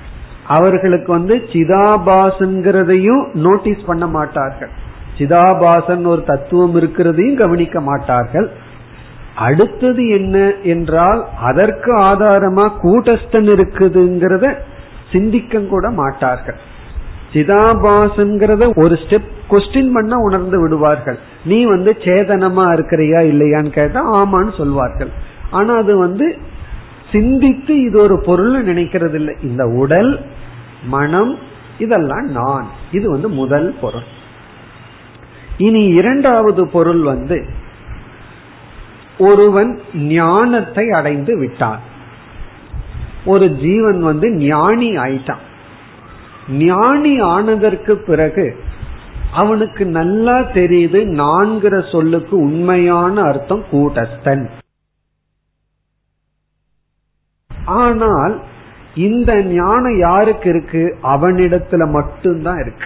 [0.56, 4.72] அவர்களுக்கு வந்து சிதாபாசன்கிறதையும் நோட்டீஸ் பண்ண மாட்டார்கள்.
[5.18, 8.48] சிதாபாசன் ஒரு தத்துவம் இருக்கிறதையும் கவனிக்க மாட்டார்கள்.
[9.48, 14.48] அடுத்தது என்ன என்றால் அதற்கு ஆதாரமா கூட்டஸ்தன் இருக்குதுங்கிறத
[15.12, 16.60] சிந்திக்க கூட மாட்டார்கள்.
[17.34, 21.18] சிதாபாசன்கிறத ஒரு ஸ்டெப் கொஸ்டின் பண்ண உணர்ந்து விடுவார்கள்.
[21.46, 25.12] நீ வந்து சேதனமா இருக்கிறியா இல்லையான்னு கேட்டா ஆமான்னு சொல்வார்கள்.
[25.52, 26.28] ஆனா அது வந்து
[27.12, 30.12] சிந்தித்து இது ஒரு பொருள் நினைக்கிறது இல்லை இந்த உடல்
[30.84, 31.38] மனம்
[31.78, 32.68] இதெல்லாம் நான்.
[32.92, 34.04] இது வந்து முதல் பொருள்.
[35.58, 37.46] இனி இரண்டாவது பொருள் வந்து
[39.18, 41.80] ஒருவன் ஞானத்தை அடைந்து விட்டான்.
[43.26, 45.44] ஒரு ஜீவன் வந்து ஞானி ஆயிட்டான்.
[46.50, 48.64] ஞானி ஆனதற்கு பிறகு
[49.32, 54.50] அவனுக்கு நல்லா தெரியுது நான்கிற சொல்லுக்கு உண்மையான அர்த்தம் கூட்டஸ்தன்
[57.66, 58.42] ஆனால்
[59.00, 60.98] இந்த ஞானம் யாருக்கு இருக்கு?
[61.04, 62.86] அவனிடத்துல மட்டும்தான் இருக்கு.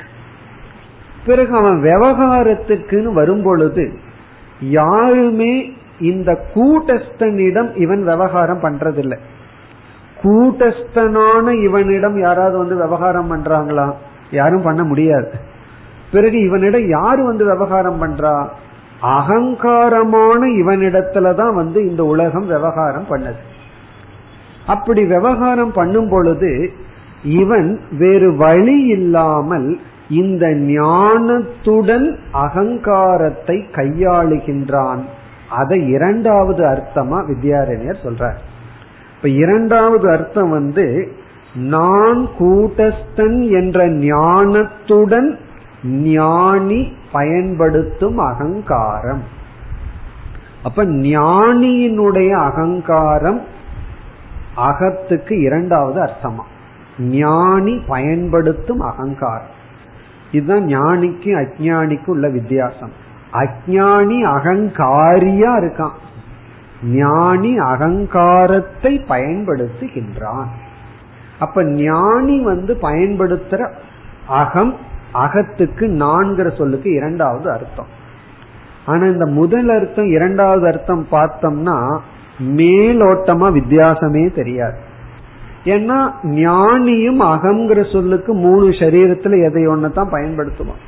[1.25, 3.93] பிறகு அவன் விவகாரத்துக்குன்னு வரும்பொழுது
[4.59, 9.17] யாருமே இந்த கூட்டஸ்தனிடம் இவன் விவகாரம் பண்றதில்லை.
[10.23, 13.93] கூட்டஸ்தனான இவனிடம் யாராவது வந்து விவகாரம் பண்றாங்களா?
[14.31, 15.31] யாரும் பண்ண முடியாது.
[16.11, 18.47] பிறகு இவனிடம் யாரு வந்து விவகாரம் பண்றா?
[19.01, 23.51] அகங்காரமான இவனிடத்துலதான் வந்து இந்த உலகம் விவகாரம் பண்ணது.
[24.67, 26.71] அப்படி விவகாரம் பண்ணும் பொழுது
[27.23, 35.01] இவன் வேறு வழி இல்லாமல் இந்த ஞானத்துடன் அகங்காரத்தை கையாளுகின்றான்.
[35.49, 38.35] அதை இரண்டாவது அர்த்தமா வித்யாரண்யர் சொல்றார்.
[39.15, 41.11] இப்ப இரண்டாவது அர்த்தம் வந்து
[41.53, 45.37] நான் கூட்டஸ்தன் என்ற ஞானத்துடன்
[45.83, 49.23] ஞானி பயன்படுத்தும் அகங்காரம்.
[50.63, 53.41] அப்ப ஞானியினுடைய அகங்காரம்
[54.55, 56.43] அகத்துக்கு இரண்டாவது அர்த்தமா.
[56.99, 59.61] ஞானி பயன்படுத்தும் அகங்காரம்.
[60.31, 62.91] இதுதான் ஞானிக்கு அஜானிக்கு உள்ள வித்தியாசம்.
[63.33, 65.91] அஜானி அகங்காரியா இருக்கான்.
[66.83, 70.45] ஞானி அகங்காரத்தை பயன்படுத்துகின்றான்.
[71.39, 73.71] அப்ப ஞானி வந்து பயன்படுத்துற
[74.27, 74.75] அகம்
[75.13, 78.01] அகத்துக்கு நான்கிற சொல்லுக்கு இரண்டாவது அர்த்தம்.
[78.85, 81.99] ஆனா இந்த முதல் அர்த்தம் இரண்டாவது அர்த்தம் பார்த்தோம்னா
[82.39, 84.77] மேலோட்டமா வித்தியாசமே தெரியாது.
[85.65, 90.81] ஏன்னா ஞானியும் அகங்கிற சொல்லுக்கு மூணு சரீரத்துல எதை ஒன்னு தான் பயன்படுத்துவான்.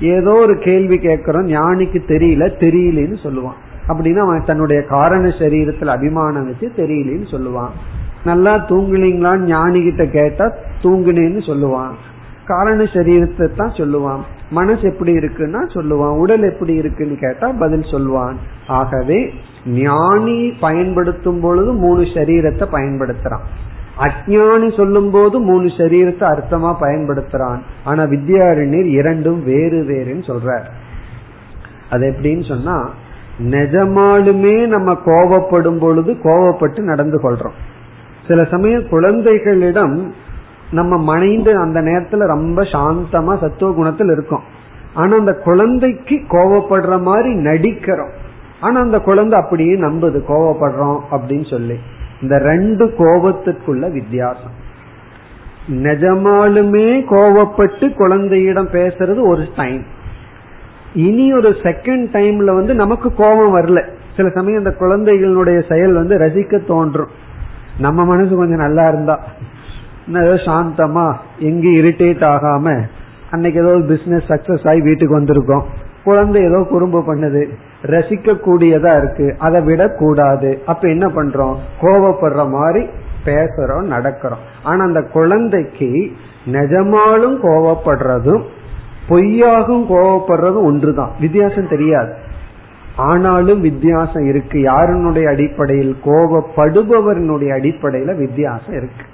[0.00, 3.58] ஏதோ ஒரு கேள்வி கேட்கிறோம் ஞானிக்கு தெரியல தெரியலன்னு சொல்லுவான்.
[3.88, 7.70] அப்படின்னா அவன் தன்னுடைய காரண சரீரத்துல அபிமானம் வச்சு தெரியலன்னு சொல்லுவான்.
[8.24, 10.52] நல்லா தூங்குனீங்களான்னு ஞானி கிட்ட கேட்டா
[10.82, 11.90] தூங்குனேன்னு சொல்லுவான்.
[12.46, 14.20] காரண சரீரத்தை தான் சொல்லுவான்.
[14.50, 16.16] மனசு எப்படி இருக்குன்னா சொல்லுவான்.
[16.18, 18.34] உடல் எப்படி இருக்குன்னு கேட்டா பதில் சொல்லுவான்.
[18.66, 19.32] ஆகவே
[19.66, 23.44] ஞானி பயன்படுத்தும் பொழுது மூணு சரீரத்தை பயன்படுத்துறான்.
[23.98, 27.58] அஜானி சொல்லும் போது மூணு சரீரத்தை அர்த்தமா பயன்படுத்துறான்.
[27.84, 30.64] ஆனா வித்யாரண்யர் இரண்டும் வேறு வேறுன்னு சொல்றார்.
[31.90, 32.90] அது எப்படின்னு சொன்னா
[33.38, 37.56] நிஜமாலுமே நம்ம கோவப்படும் பொழுது கோவப்பட்டு நடந்து கொள்றோம்.
[38.28, 40.12] சில சமயம் குழந்தைகளிடம்
[40.70, 44.40] நம்ம மனைந்து அந்த நேரத்துல ரொம்ப சாந்தமா சத்துவ குணத்தில் இருக்கும்.
[44.94, 48.10] ஆனா அந்த குழந்தைக்கு கோவப்படுற மாதிரி நடிக்கிறோம்.
[48.64, 51.76] ஆனா அந்த குழந்தை அப்படியே நம்புது கோவப்படுறோம் அப்படின்னு சொல்லி.
[52.22, 54.54] இந்த ரெண்டு கோபத்திற்குள்ள வித்தியாசம்.
[55.82, 59.84] நிஜமாலுமே கோவப்பட்டு குழந்தையிடம் பேசுறது ஒரு டைம்
[60.94, 63.78] இனி ஒரு செகண்ட் டைம்ல வந்து நமக்கு கோபம் வரல.
[64.16, 67.12] சில சமயம் அந்த குழந்தைகளுடைய செயல் வந்து ரசிக்க தோன்றும்.
[67.78, 69.16] நம்ம மனசு கொஞ்சம் நல்லா இருந்தா.
[70.08, 71.06] ஏதோ சாந்தமா
[71.38, 72.66] எங்கேயும் இரிட்டேட் ஆகாம
[73.30, 75.64] அன்னைக்கு ஏதோ பிசினஸ் சக்சஸ் ஆகி வீட்டுக்கு வந்திருக்கோம்.
[76.04, 77.42] குழந்தை ஏதோ குறும்பு பண்ணுது.
[77.84, 80.62] ரசிக்க கூடியதா இருக்கு அதை விடக்கூடாது.
[80.66, 81.56] அப்ப என்ன பண்றோம்?
[81.80, 82.88] கோவப்படுற மாதிரி
[83.24, 84.42] பேசுறோம் நடக்கிறோம்.
[84.62, 86.12] ஆனா அந்த குழந்தைக்கு
[86.46, 88.42] நிஜமாலும் கோவப்படுறதும்
[89.08, 91.12] பொய்யாகும் கோவப்படுறதும் ஒன்றுதான்.
[91.20, 92.14] வித்தியாசம் தெரியாது.
[92.96, 94.60] ஆனாலும் வித்தியாசம் இருக்கு.
[94.60, 99.04] யாருனுடைய அடிப்படையில் கோவப்படுபவரினுடைய அடிப்படையில வித்தியாசம் இருக்கு.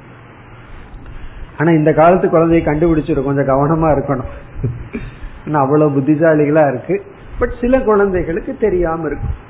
[1.59, 5.53] ஆனா இந்த காலத்து குழந்தையை கண்டுபிடிச்சிடும் கொஞ்சம் கவனமா இருக்கணும்.
[5.53, 7.03] அவ்வளவு புத்திசாலிகளா இருக்கு.
[7.41, 9.49] பட் சில குழந்தைகளுக்கு தெரியாம இருக்கும்.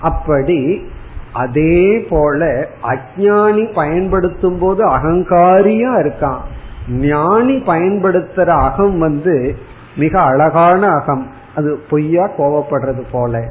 [0.00, 0.86] அப்படி
[1.32, 6.40] அதே போல அஜானி பயன்படுத்தும் போது அகங்காரியா இருக்கான்.
[6.90, 9.56] ஞானி பயன்படுத்துற அகம் வந்து
[9.96, 11.26] மிக அழகான அகம்.
[11.54, 13.44] அது பொய்யா கோவப்படுறது போல.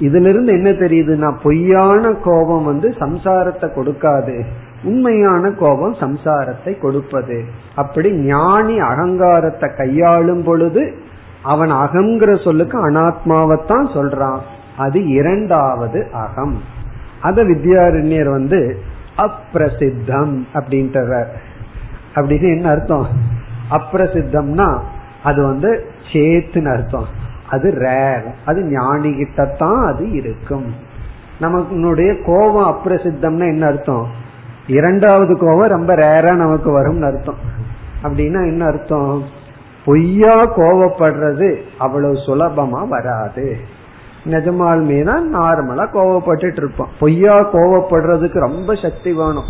[0.00, 4.44] இதுல இருந்து என்ன தெரியுதுன்னா பொய்யான கோபம் வந்து சம்சாரத்தை கொடுக்காது.
[4.84, 7.44] உண்மையான கோபம் சம்சாரத்தை கொடுப்பது.
[7.74, 10.94] அப்படி ஞானி அகங்காரத்தை கையாளும் பொழுது
[11.46, 14.38] அவன் அகம்ங்கிற சொல்லுக்கு அனாத்மாவைத்தான் சொல்றான்.
[14.76, 16.60] அது இரண்டாவது அகம்.
[17.20, 18.78] அத வித்யாரண்யர் வந்து
[19.16, 21.26] அப்பிரசித்தம் அப்படின்றவர்
[22.14, 23.06] அப்படின்னு என்ன அர்த்தம்?
[23.70, 24.80] அப்பிரசித்தம்னா
[25.24, 27.06] அது வந்து சேத்துன்னு அர்த்தம்.
[27.50, 30.74] அது ரேர் அது ஞானிகிட்டத்தான் அது இருக்கும்.
[31.40, 34.06] நமக்கு கோபம் அப்பிரசித்தம்னா என்ன அர்த்தம்?
[34.66, 37.38] இரண்டாவது கோபம் ரொம்ப ரேரா நமக்கு வரும்னு அர்த்தம்.
[38.02, 39.44] அப்படின்னா என்ன அர்த்தம்?
[39.86, 43.56] பொய்யா கோவப்படுறது அவ்வளவு சுலபமா வராது.
[44.24, 49.44] நிஜமாலுமேனா மீதான் நார்மலா கோவப்பட்டு இருப்போம் பொய்யா கோவப்படுறதுக்கு ரொம்ப சக்தி வேணும்.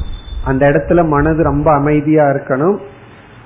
[0.44, 2.78] அந்த இடத்துல மனது ரொம்ப அமைதியா இருக்கணும்.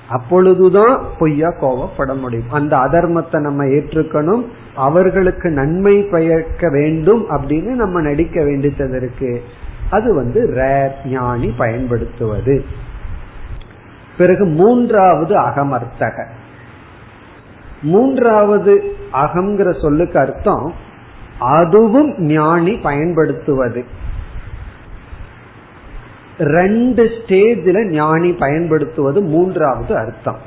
[0.08, 2.50] அப்பொழுதுதான் பொய்யா கோவப்பட முடியும்.
[2.50, 4.44] அந்த அதர்மத்தை நம்ம ஏற்றுக்கணும்.
[4.76, 9.42] அவர்களுக்கு நன்மை பயக்க வேண்டும் அப்படின்னு நம்ம நடிக்க வேண்டியது இருக்கு.
[9.90, 12.64] அது வந்து ரேர் ஞானி பயன்படுத்துவது.
[14.18, 16.26] பிறகு மூன்றாவது அகமர்த்தக
[17.82, 20.74] மூன்றாவது அகங்கிற சொல்லுக்கு அர்த்தம்
[21.38, 23.84] அதுவும் ஞானி பயன்படுத்துவது.
[26.38, 30.38] ரெண்டு ஸ்டேஜில் ஞானி பயன்படுத்துவது மூன்றாவது அர்த்தம்.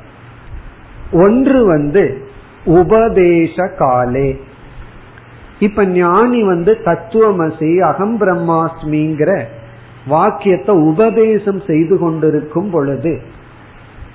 [1.12, 2.28] ஒன்று வந்து
[2.64, 4.40] உபதேச காலே.
[5.58, 9.44] இப்ப ஞானி வந்து தத்துவமசி அகம் பிரம்மாஸ்மிங்கிற
[10.06, 13.20] வாக்கியத்தை உபதேசம் செய்து கொண்டிருக்கும் பொழுது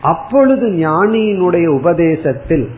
[0.01, 2.69] அப்பொழுது ஞானியினுடைய உபதேசத்தில்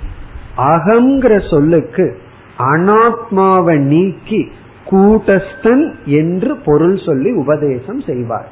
[0.57, 2.17] அகங்கிற சொல்லுக்கு
[2.57, 4.51] அனாத்மாவை நீக்கி
[4.91, 8.47] கூட்டஸ்தன் என்று பொருள் சொல்லி உபதேசம் செய்வார்.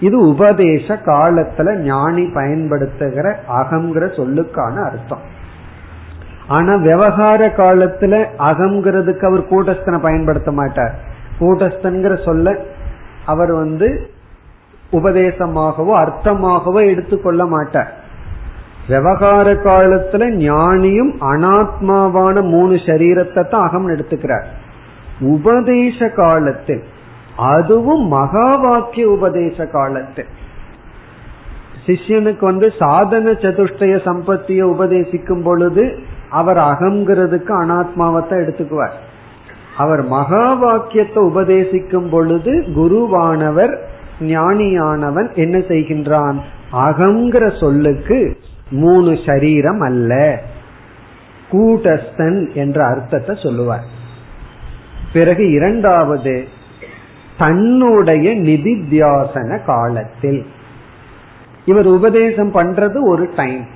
[0.00, 5.20] இது உபதேச காலத்துல ஞானி பயன்படுத்துகிற அகங்கிற சொல்லுக்கான அர்த்தம்.
[6.48, 10.94] ஆனா விவகார காலத்துல அகங்கிறதுக்கு அவர் கூட்டஸ்தனை பயன்படுத்த மாட்டார்.
[11.40, 12.56] கூட்டஸ்தன்கிற சொல்ல
[13.26, 14.10] அவர் வந்து
[14.92, 17.94] உபதேசமாகவோ அர்த்தமாகவோ எடுத்துக்கொள்ள மாட்டார்.
[18.88, 24.46] விவகார காலத்துல ஞானியும் அனாத்மாவான மூணு சரீரத்தை தான் அகம் எடுத்துக்கிறார்.
[25.20, 26.82] உபதேச காலத்தில்
[27.36, 30.28] அதுவும் மகா வாக்கிய உபதேச காலத்தில்.
[31.86, 35.84] சிஷ்யனுக்கு வந்து சாதன சதுஷ்டய சம்பத்திய உபதேசிக்கும் பொழுது
[36.30, 38.96] அவர் அகங்கிறதுக்கு அனாத்மாவத்தை எடுத்துக்குவார்.
[39.76, 43.74] அவர் மகா வாக்கியத்தை உபதேசிக்கும் பொழுது குருவானவர்
[44.20, 46.36] ஞானியானவன் என்ன செய்கின்றான்?
[46.86, 48.18] அகங்கிற சொல்லுக்கு
[48.70, 50.42] மூணு சரீரம் அல்ல.
[51.52, 53.84] கூட்டஸ்தன் என்ற அர்த்தத்தை சொல்லுவார்.
[55.12, 56.48] பிறகு இரண்டாவது
[57.38, 60.46] தன்னுடைய நிதித்தியாசன காலத்தில்.
[61.64, 63.66] இவர் உபதேசம் பண்றது ஒரு டைம்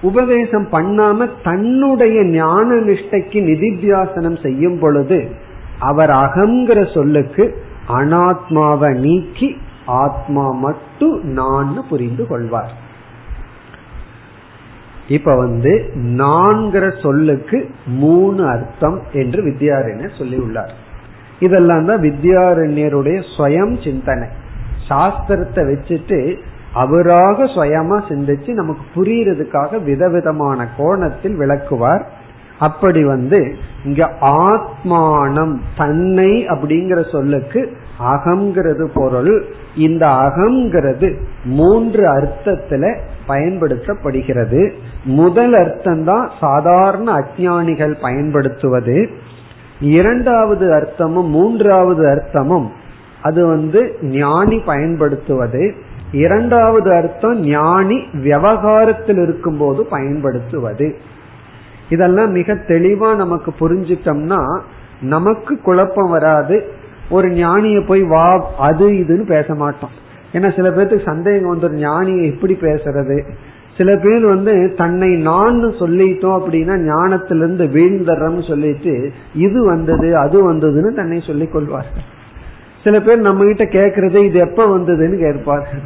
[0.00, 5.30] உபதேசம் பண்ணாம தன்னுடைய ஞான நிஷ்டைக்கு நிதித்தியாசனம் செய்யும் பொழுது
[5.78, 9.56] அவர் அகங்கிற சொல்லுக்கு அனாத்மாவை நீக்கி
[9.86, 12.81] ஆத்மா மட்டும் நான் புரிந்து கொள்வார்.
[15.08, 20.72] இப்ப வந்து நான்கிற சொல்லுக்கு மூணு அர்த்தம் என்று வித்யாரண்யர் சொல்லி உள்ளார்
[21.40, 24.28] இதெல்லாம் தான் வித்யாரண்யருடைய சுயம் சிந்தனை.
[24.88, 26.36] சாஸ்திரத்தை வச்சுட்டு
[26.72, 32.06] அவராக சுயமா சிந்திச்சு நமக்கு புரியறதுக்காக விதவிதமான கோணத்தில் விளக்குவார்.
[32.58, 39.44] அப்படி வந்து இங்க ஆத்மானம் தன்னை அப்படிங்கிற சொல்லுக்கு அகங்கிறது பொருள்.
[39.76, 42.96] இந்த அகங்கிறது மூன்று அர்த்தத்துல
[43.28, 44.70] பயன்படுத்தப்படுகிறது.
[45.04, 49.08] முதல் அர்த்தம் தான் சாதாரண அஜானிகள் பயன்படுத்துவது.
[49.80, 52.68] இரண்டாவது அர்த்தமும் மூன்றாவது அர்த்தமும்
[53.22, 55.74] அது வந்து ஞானி பயன்படுத்துவது.
[56.12, 60.96] இரண்டாவது அர்த்தம் ஞானி விவகாரத்தில் இருக்கும்போது பயன்படுத்துவது.
[61.88, 64.60] இதெல்லாம் மிக தெளிவா நமக்கு புரிஞ்சிட்டோம்னா
[65.00, 66.80] நமக்கு குழப்பம் வராது.
[67.10, 69.90] ஒரு ஞானிய போய் வா அது இதுன்னு பேச மாட்டோம்.
[70.32, 73.22] ஏன்னா சில பேர்த்துக்கு சந்தேகம் வந்து ஒரு ஞானியை எப்படி பேசுறது?
[73.76, 81.20] சில பேர் வந்து தன்னை நான் சொல்லிட்டோம் அப்படின்னா ஞானத்திலிருந்து வீழ்ந்தர்றோம்னு சொல்லிட்டு இது வந்தது அது வந்ததுன்னு தன்னை
[81.20, 82.02] சொல்லிக் கொள்வார்கள்.
[82.84, 85.80] சில பேர் நம்ம கிட்ட கேக்குறது இது எப்ப வந்ததுன்னு கேட்பார்கள்.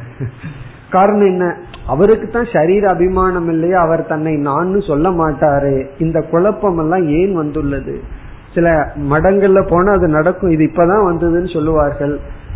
[0.91, 1.57] காரணம் என்ன?
[1.87, 3.81] அவருக்கு தான் சரீர அபிமானம் இல்லையா?
[3.81, 5.87] அவர் தன்னை நான் சொல்ல மாட்டாரு.
[5.99, 8.01] இந்த குழப்பம் எல்லாம் ஏன் வந்துள்ளது?
[8.57, 8.69] சில
[9.11, 10.51] மடங்கள்ல போனா அது நடக்கும்.
[10.51, 12.15] இது இப்பதான் வந்ததுன்னு சொல்லுவார்கள்.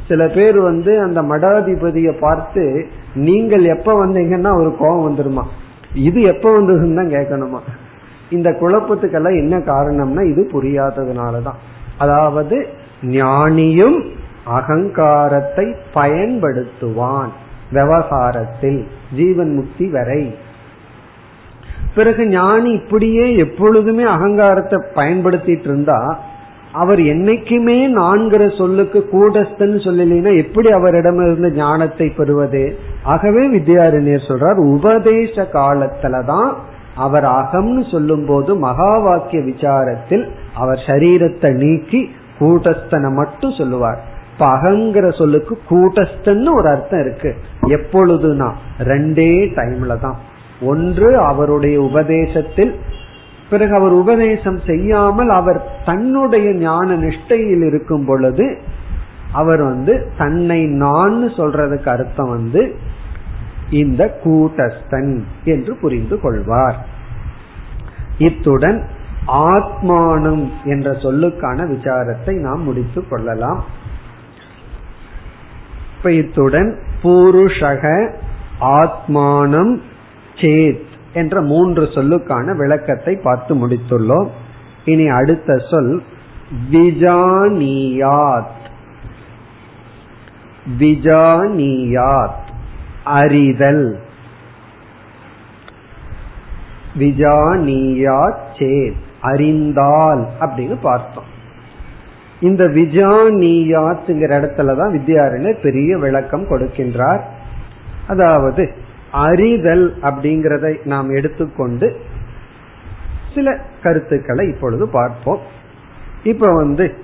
[0.09, 2.65] சில பேர் வந்து அந்த மடாதிபதிய பார்த்து
[3.27, 5.45] நீங்கள் எப்ப வந்தீங்கன்னா ஒரு கோபம் வந்துருமா?
[5.95, 7.61] இது எப்ப வந்ததுன்னு தான் கேட்கணுமா?
[8.31, 11.61] இந்த குழப்பத்துக்கெல்லாம் என்ன காரணம்னா இது புரியாததுனாலதான்.
[11.99, 12.57] அதாவது
[13.03, 13.99] ஞானியும்
[14.59, 17.33] அகங்காரத்தை பயன்படுத்துவான்.
[17.73, 18.81] விவகாரத்தில்
[19.17, 20.23] ஜீவன் முக்தி வரை.
[21.95, 26.19] பிறகு ஞானி இப்படியே எப்பொழுதுமே அகங்காரத்தை பயன்படுத்திட்டு இருந்தா
[26.73, 32.79] அவர் என்னைக்குமே நான்கிற சொல்லுக்கு கூடஸ்தன் சொல்லலைன்னா எப்படி அவரிடமிருந்து ஞானத்தை பெறுவது?
[33.03, 36.53] ஆகவே வித்யாரண்யர் சொல்றார் உபதேச காலத்துலதான்
[36.97, 44.01] அவர் அகம்னு சொல்லும் போது மகா வாக்கிய விசாரத்தில் அவர் சரீரத்தை நீக்கி கூட்டஸ்தனை மட்டும் சொல்லுவார்.
[44.33, 47.37] இப்ப அகங்கிற சொல்லுக்கு கூட்டஸ்தன்னு ஒரு அர்த்தம் இருக்கு.
[47.63, 48.51] எப்பொழுதுனா?
[48.79, 50.17] ரெண்டே டைம்ல தான்.
[50.61, 52.75] ஒன்று அவருடைய உபதேசத்தில்
[53.51, 58.59] பிறகு அவர் உபதேசம் செய்யாமல் அவர் தன்னுடைய ஞான நிஷ்டையில் இருக்கும் பொழுது
[59.33, 62.77] அவர் வந்து தன்னை நான் சொல்றதுக்கு அர்த்தம் வந்து
[63.71, 66.87] இந்த கூட்டஸ்தன் என்று புரிந்து கொள்வார்.
[68.19, 68.87] இத்துடன்
[69.27, 73.65] ஆத்மானம் என்ற சொல்லுக்கான விசாரத்தை நாம் முடித்துக் கொள்ளலாம்.
[76.03, 78.13] இத்துடன் பூருஷக
[78.61, 79.81] ஆத்மானம்
[80.41, 80.81] சேத்
[81.15, 84.29] என்ற மூன்று சொல்லுக்கான விளக்கத்தை பார்த்து முடித்துள்ளோம்.
[84.85, 86.03] இனி அடுத்த சொல்
[86.73, 88.45] விஜானியாத்.
[90.79, 92.39] விஜானியாத்
[93.05, 94.01] அறிதல்.
[96.99, 101.29] விஜானியாத் சேத் அறிந்தால் அப்படின்னு பார்த்தோம்.
[102.41, 107.21] இந்த விஜானியாத்துங்கிற இடத்துலதான் வித்யாரண்யர் பெரிய விளக்கம் கொடுக்கின்றார்.
[108.09, 112.01] அதாவது அறிதல் அப்படிங்கறதை நாம் எடுத்துக்கொண்டு
[113.35, 115.41] சில கருத்துக்களை இப்பொழுது பார்ப்போம்.
[116.23, 116.95] இப்ப வந்து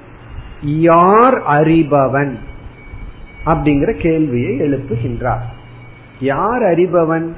[0.62, 2.36] யார் அறிபவன்
[3.46, 5.42] அப்படிங்கிற கேள்வியை எழுப்புகின்றார்.
[6.20, 7.32] யார் அறிபவன்?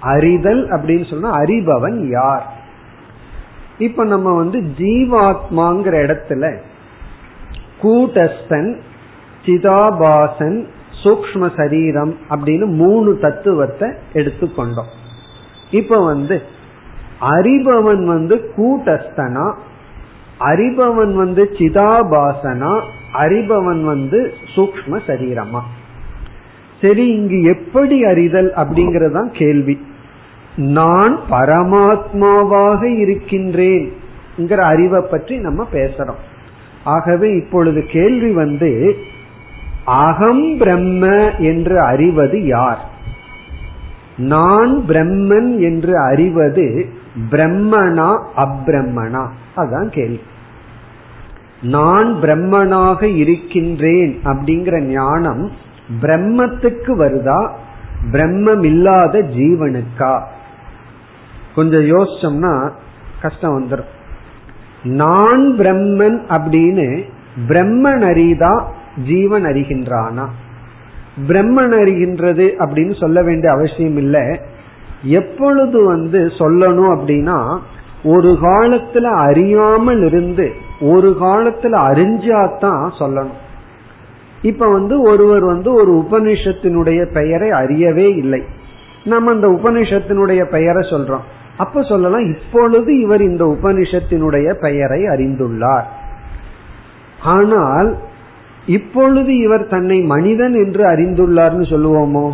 [0.00, 2.52] அறிதல் அப்படின்னு சொன்னா அறிபவன் யார்?
[3.78, 6.58] இப்ப நம்ம வந்து ஜீவாத்மாங்கிற இடத்துல
[7.82, 8.76] கூட்டஸ்தன்
[9.44, 10.66] சிதாபாசன்
[11.06, 14.90] சூக்ம சரீரம் அப்படின்னு மூணு தத்துவத்தை எடுத்துக்கொண்டோம்.
[15.70, 16.42] இப்ப வந்து
[17.20, 19.54] அறிபவன் வந்து கூட்டஸ்தனா
[20.40, 22.82] அறிபவன் வந்து சிதாபாசனா
[23.14, 25.60] அறிபவன் வந்து சூக்ம சரீரமா?
[26.80, 29.86] சரி இங்கு எப்படி அறிதல் அப்படிங்கறதான் கேள்வி.
[30.56, 33.92] நான் பரமாத்மாவாக இருக்கின்றேன்
[34.48, 36.20] அறிவை பற்றி நம்ம பேசுறோம்.
[36.84, 38.96] ஆகவே இப்பொழுது கேள்வி வந்து
[39.86, 42.78] அகம் பிரம்ம என்று அறிவது யார்?
[44.16, 46.86] நான் பிரம்மன் என்று அறிவது
[47.30, 49.28] பிரம்மனா அப்ரம்மனா?
[49.56, 50.20] அதான் கேள்வி.
[51.62, 55.50] நான் பிரம்மனாக இருக்கின்றேன் அப்படிங்கிற ஞானம்
[56.02, 57.50] பிரம்மத்துக்கு வருதா?
[58.12, 60.22] பிரம்மம் இல்லாத ஜீவனுக்கா?
[61.54, 62.70] கொஞ்சம் யோசிச்சோம்னா
[63.22, 63.94] கஷ்டம் வந்துடும்
[64.82, 67.02] நான் பிரம்மன் அப்படின்னு
[67.48, 68.64] பிரம்மன் அறிதா
[69.04, 70.26] ஜீவன் அறிகின்றானா?
[71.28, 74.40] பிரம்மன் அறிகின்றது அப்படின்னு சொல்ல வேண்டிய அவசியம் இல்லை.
[75.02, 77.58] எப்பொழுது வந்து சொல்லணும் அப்படின்னா
[78.04, 83.44] ஒரு காலத்துல அறியாமல் இருந்து ஒரு காலத்துல அறிஞ்சாதான் சொல்லணும்.
[84.42, 88.42] இப்ப வந்து ஒருவர் வந்து ஒரு உபனிஷத்தினுடைய பெயரை அறியவே இல்லை.
[89.04, 91.20] நம்ம அந்த உபனிஷத்தினுடைய பெயரை சொல்றோம்.
[91.56, 95.84] அப்ப சொல்லலாம் இப்பொழுது இவர் இந்த உபனிஷத்தினுடைய பெயரை அறிந்துள்ளார்.
[97.22, 97.98] ஆனால்
[98.66, 102.32] இப்பொழுது இவர் தன்னை மனிதன் என்று அறிந்துள்ளார்னு சொல்லுவோமோ?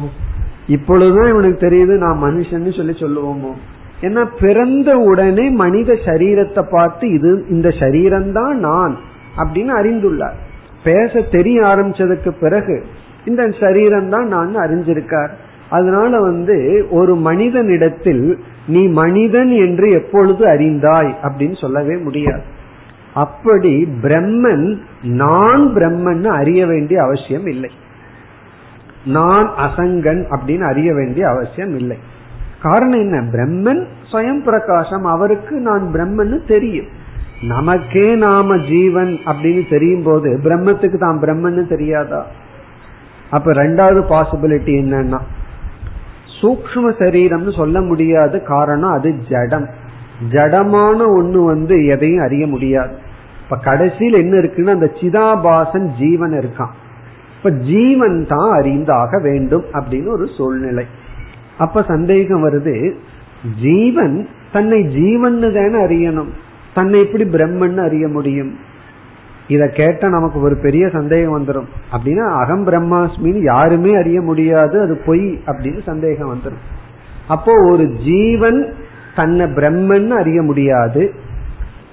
[0.66, 3.52] இப்பொழுதுதான் இவனுக்கு தெரியுது நான் மனுஷன் சொல்லி சொல்லுவோமோ?
[4.00, 8.96] ஏன்னா பிறந்த உடனே மனித சரீரத்தை பார்த்து இது இந்த சரீரம்தான் நான்
[9.36, 10.38] அப்படின்னு அறிந்துள்ளார்.
[10.84, 12.84] பேச தெரிய ஆரம்பிச்சதுக்கு பிறகு
[13.26, 15.30] இந்த சரீரம் தான் நான் அறிஞ்சிருக்கார்.
[15.70, 22.51] அதனால வந்து ஒரு மனிதனிடத்தில் நீ மனிதன் என்று எப்பொழுது அறிந்தாய் அப்படின்னு சொல்லவே முடியாது.
[23.14, 27.70] அப்படி பிரம்மன் நான் பிரம்மன் அறிய வேண்டிய அவசியம் இல்லை.
[29.04, 31.98] நான் அசங்கன் அப்படின்னு அறிய வேண்டிய அவசியம் இல்லை.
[32.62, 33.20] காரணம் என்ன?
[33.20, 35.04] பிரம்மன் சுயம் பிரகாசம்.
[35.04, 36.86] அவருக்கு நான் பிரம்மன் தெரியும்.
[37.42, 42.26] நமக்கே நாம ஜீவன் அப்படின்னு தெரியும் போது பிரம்மத்துக்கு தான் பிரம்மன்னு தெரியாதா?
[43.30, 45.20] அப்ப ரெண்டாவது பாசிபிலிட்டி என்னன்னா
[46.40, 49.68] சூக்ம சரீரம்னு சொல்ல முடியாது காரணம் அது ஜடம்.
[50.30, 52.96] ஜடமான ஒண்ணு வந்து எதையும் அறிய முடியாது.
[53.42, 56.74] இப்ப கடைசியில் என்ன இருக்குன்னா அந்த சிதாபாசன் ஜீவன் இருக்கான்.
[57.36, 60.84] இப்ப ஜீவன் தான் அறிந்தாக வேண்டும் அப்படின்னு ஒரு சூழ்நிலை.
[61.58, 62.94] அப்ப சந்தேகம் வருது
[63.62, 66.28] ஜீவன் தன்னை ஜீவன் தானே அறியணும்.
[66.74, 68.58] தன்னை எப்படி பிரம்மன் அறிய முடியும்?
[69.48, 75.40] இத கேட்ட நமக்கு ஒரு பெரிய சந்தேகம் வந்துடும் அப்படின்னா அகம் பிரம்மாஸ்மின்னு யாருமே அறிய முடியாது அது பொய்
[75.46, 76.62] அப்படின்னு சந்தேகம் வந்துடும்
[77.28, 78.74] அப்போ ஒரு ஜீவன்
[79.16, 81.12] தன்னை பிரம்மன் அறிய முடியாது.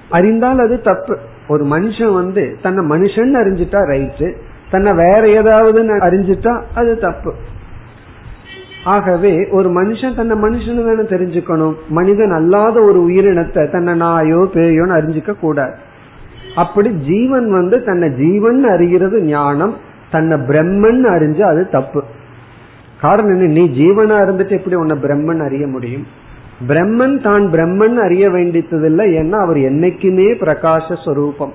[0.09, 1.17] அறிந்தால் அது தப்பு.
[1.47, 4.35] ஒரு மனுஷன் வந்து தன்னை மனுஷன் அறிஞ்சிட்டா ரைட்டு
[4.71, 7.33] தன்னை வேற ஏதாவது அறிஞ்சிட்டா அது தப்பு.
[8.83, 11.73] ஆகவே ஒரு மனுஷன் தன்னை மனுஷன் தானே தெரிஞ்சுக்கணும்.
[11.89, 15.73] மனிதன் அல்லாத ஒரு உயிரினத்தை தன்னை நாயோ பேயோன்னு அறிஞ்சிக்க கூடாது.
[16.55, 19.77] அப்படி ஜீவன் வந்து தன்னை ஜீவன் அறிகிறது ஞானம்
[20.11, 22.03] தன்னை பிரம்மன் அறிஞ்சு அது தப்பு.
[23.01, 23.45] காரணம் என்ன?
[23.45, 26.05] நீ ஜீவனா இருந்துட்டு எப்படி உன்னை பிரம்மன் அறிய முடியும்?
[26.67, 31.51] பிரம்மன் தான் பிரம்மன் அறிய வேண்டியதில்லை ஏன்னா அவர் என்னைக்குமே பிரகாசஸ்வரூபம்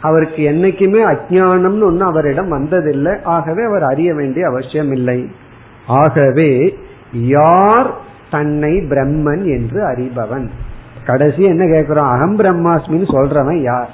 [0.00, 3.22] அவருக்கு என்னைக்குமே அஜானம்னு ஒன்னு அவரிடம் வந்ததில்லை.
[3.22, 5.28] ஆகவே அவர் அறிய வேண்டிய அவசியம் இல்லை
[5.86, 6.78] ஆகவே
[7.12, 7.94] யார்
[8.30, 10.48] தன்னை பிரம்மன் என்று அறிபவன்?
[11.06, 12.08] கடைசி என்ன கேட்கிறோம்?
[12.08, 13.90] அகம் பிரம்மாஸ்மின்னு சொல்றவன் யார்?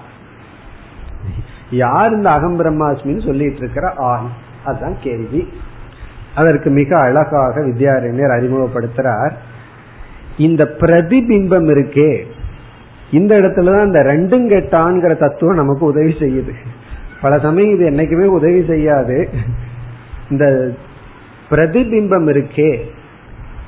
[1.71, 4.27] யார் இந்த அகம் பிரம்மாஸ்மின்னு சொல்லிட்டு இருக்கிற ஆண்
[4.65, 5.49] அதுதான் கேள்வி.
[6.35, 9.33] அதற்கு மிக அழகாக வித்யாரண்யர் அறிமுகப்படுத்துறார்.
[10.39, 12.23] இந்த பிரதிபிம்பம் இருக்கே.
[13.11, 16.51] இந்த இடத்துலதான் இந்த ரெண்டும் கெட்டான்ங்கிற தத்துவம் நமக்கு உதவி செய்யுது.
[17.21, 19.29] பல சமயம் இது என்னைக்குமே உதவி செய்யாது.
[20.31, 20.75] இந்த
[21.51, 22.79] பிரதிபிம்பம் இருக்கே.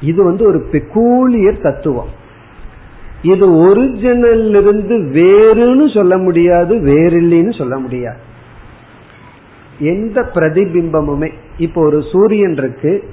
[0.00, 2.08] இது வந்து ஒரு பெக்கூலியர் தத்துவம்.
[3.22, 8.18] இது ஒரிஜினல் இருந்து வேறுன்னு சொல்ல முடியாது வேறில்லைன்னு சொல்ல முடியாது.
[9.78, 11.32] எந்த பிரதிபிம்பமுமே.
[11.58, 13.04] இப்போ ஒரு சூரியன் இருக்கு.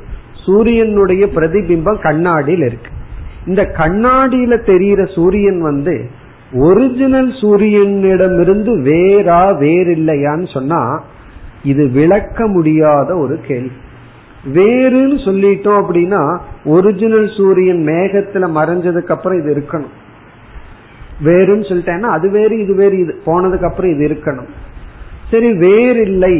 [0.46, 2.94] சூரியனுடைய பிரதிபிம்பம் கண்ணாடியில் இருக்கு.
[3.46, 5.96] இந்த கண்ணாடியில தெரிகிற சூரியன் வந்து
[6.54, 11.04] ஒரிஜினல் சூரியனிடமிருந்து வேறா வேறில்லையான்னு சொன்னா
[11.64, 13.72] இது விளக்க முடியாத ஒரு கேள்வி.
[14.54, 19.94] வேறுன்னு சொல்லிட்டோம் அப்படின்னா ஒரிஜினல் சூரியன் மேகத்துல மறைஞ்சதுக்கு அப்புறம் இது இருக்கணும்.
[21.24, 24.50] வேறுன்னு சொல்லிட்டேன்னா அது வேறு இது வேறு இது போனதுக்கு அப்புறம் இது இருக்கணும்.
[25.32, 26.36] சரி வேறு இல்லை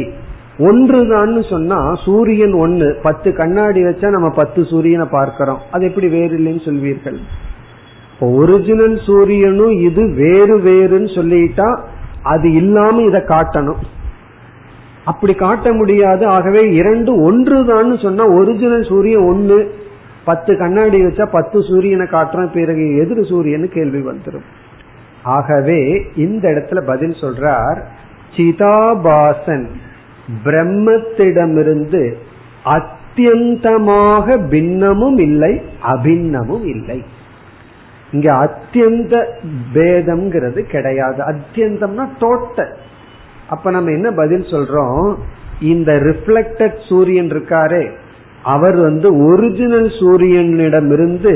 [0.58, 5.58] ஒன்றுதான்னு சொன்னா சூரியன் ஒன்னு பத்து கண்ணாடி வச்சா நம்ம பத்து சூரியனை பார்க்கிறோம்.
[5.70, 7.18] அது எப்படி வேறு இல்லைன்னு சொல்வீர்கள்?
[8.12, 11.78] இப்போ ஒரிஜினல் சூரியனும் இது வேறு வேறுன்னு சொல்லிட்டா
[12.22, 13.82] அது இல்லாம இதை காட்டணும்.
[15.04, 16.26] அப்படி காட்ட முடியாது.
[16.26, 19.70] ஆகவே இரண்டு ஒன்றுதான் சொன்னா ஒரிஜினல் சூரியன் ஒன்னு
[20.24, 22.52] பத்து கண்ணாடி வச்சா பத்து சூரியனை காட்டுறோம்.
[22.52, 24.46] பிறகு எதிர் சூரியன் கேள்வி வந்துடும்
[25.22, 27.80] ஆகவே இந்த இடத்துல பதில் சொல்றார்
[28.36, 29.66] சிதாபாசன்.
[30.44, 32.14] பிரம்மத்திடமிருந்து
[32.64, 37.02] அத்தியந்தமாக பின்னமும் இல்லை அபின்னமும் இல்லை.
[38.12, 39.14] இங்க அத்தியந்த
[39.74, 41.22] பேதம்ங்கிறது கிடையாது.
[41.22, 42.74] அத்தியந்தம்னா டோட்டல்
[43.48, 45.16] அப்ப நம்ம என்ன பதில் சொல்றோம்?
[45.60, 47.90] இந்த ரிஃப்ளெக்டட் சூரியன் இருக்காரே
[48.42, 51.34] அவர் வந்து ஒரிஜினல் சூரியனிடமிருந்து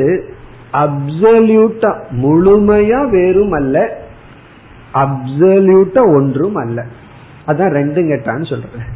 [0.72, 1.90] அப்சல்யூட்டா
[2.22, 3.76] முழுமையா வேறும் அல்ல
[4.94, 6.86] அப்சல்யூட்டா ஒன்றும் அல்ல.
[7.50, 8.88] அதான் ரெண்டும் கெட்டான்னு சொல்றேன்.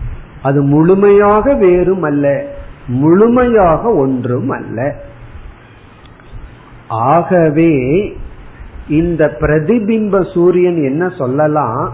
[0.43, 2.45] அது முழுமையாக வேறும் அல்ல
[2.87, 4.79] முழுமையாக ஒன்றும் அல்ல.
[6.89, 7.75] ஆகவே
[8.89, 11.85] இந்த பிரதிபிம்ப சூரியன் என்ன சொல்லலாம்?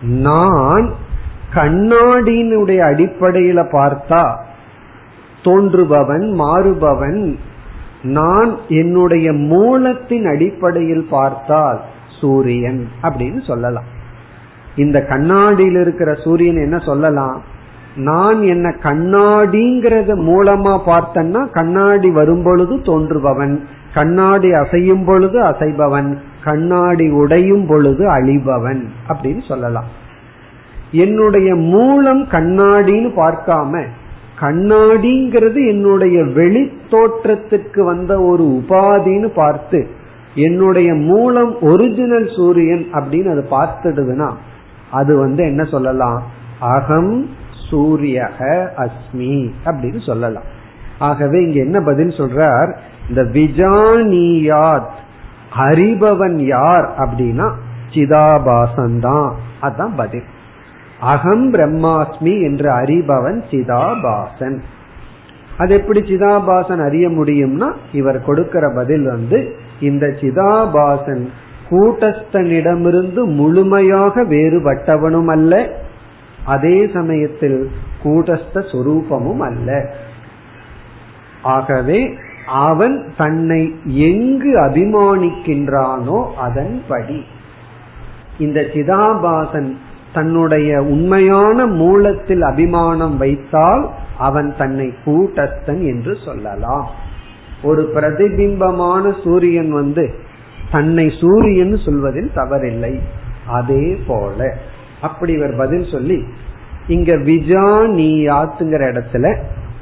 [0.00, 0.86] நான்
[1.54, 4.22] கண்ணாடியினுடைய அடிப்படையில பார்த்தா
[5.42, 7.20] தோன்றுபவன் மாறுபவன்
[8.02, 11.80] நான் என்னுடைய மூலத்தின் அடிப்படையில் பார்த்தால்
[12.20, 13.88] சூரியன் அப்படின்னு சொல்லலாம்.
[14.76, 17.42] இந்த கண்ணாடியில் இருக்கிற சூரியன் என்ன சொல்லலாம்?
[17.96, 23.60] நான் என்ன கண்ணாடிங்கிறத மூலமா பார்த்தன்னா கண்ணாடி வரும் பொழுது தோன்றுபவன்.
[23.94, 26.16] கண்ணாடி அசையும் பொழுது அசைபவன்.
[26.44, 29.88] கண்ணாடி உடையும் பொழுது அழிபவன் அப்படின்னு சொல்லலாம்.
[30.90, 33.82] என்னுடைய மூலம் கண்ணாடின்னு பார்க்காம
[34.40, 39.86] கண்ணாடிங்கிறது என்னுடைய வெளி தோற்றத்துக்கு வந்த ஒரு உபாதின்னு பார்த்து
[40.34, 44.28] என்னுடைய மூலம் ஒரிஜினல் சூரியன் அப்படின்னு அது பார்த்துடுதுன்னா
[44.90, 46.22] அது வந்து என்ன சொல்லலாம்?
[46.60, 47.28] அகம்
[47.70, 50.42] சூரியக அஸ்மி அப்படின்னு சொல்லலாம்.
[50.98, 52.76] ஆகவே இங்க என்ன பதில் சொல்றார்?
[53.08, 54.90] இந்த விஜானியாத்
[55.56, 57.52] அறிபவன் யார் அப்படின்னா
[57.90, 60.24] சிதாபாசன் தான் அதான் பதில்.
[61.00, 64.58] அகம் பிரம்மாஸ்மி என்று அறிபவன் சிதாபாசன்.
[65.58, 71.28] அது எப்படி சிதாபாசன் அறிய முடியும்னா இவர் கொடுக்கிற பதில் வந்து இந்த சிதாபாசன்
[71.70, 75.70] கூட்டஸ்தனிடமிருந்து முழுமையாக வேறுபட்டவனும் அல்ல.
[76.44, 77.70] அதே சமயத்தில்
[78.04, 79.94] கூட்டஸ்த சொரூபமும் அல்ல.
[81.42, 82.14] ஆகவே
[82.46, 87.24] அவன் தன்னை எங்கு அபிமானிக்கின்றானோ அதன்படி.
[88.38, 89.76] இந்த சிதாபாசன்
[90.12, 96.88] தன்னுடைய உண்மையான மூலத்தில் அபிமானம் வைத்தால் அவன் தன்னை கூட்டஸ்தன் என்று சொல்லலாம்.
[97.62, 100.24] ஒரு பிரதிபிம்பமான சூரியன் வந்து
[100.70, 102.98] தன்னை சூரியன் சொல்வதில் தவறில்லை.
[103.46, 104.56] அதே போல.
[105.00, 106.24] அப்படி இவர் பதில் சொல்லி
[106.86, 109.36] இங்க விஜானியாத்துங்கிற இடத்துல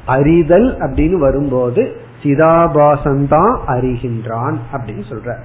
[0.06, 5.36] அறிதல் அப்படின்னு வரும்போது சிதாபாசந்தான் அறிகின்றான் அப்படின்னு சொல்ற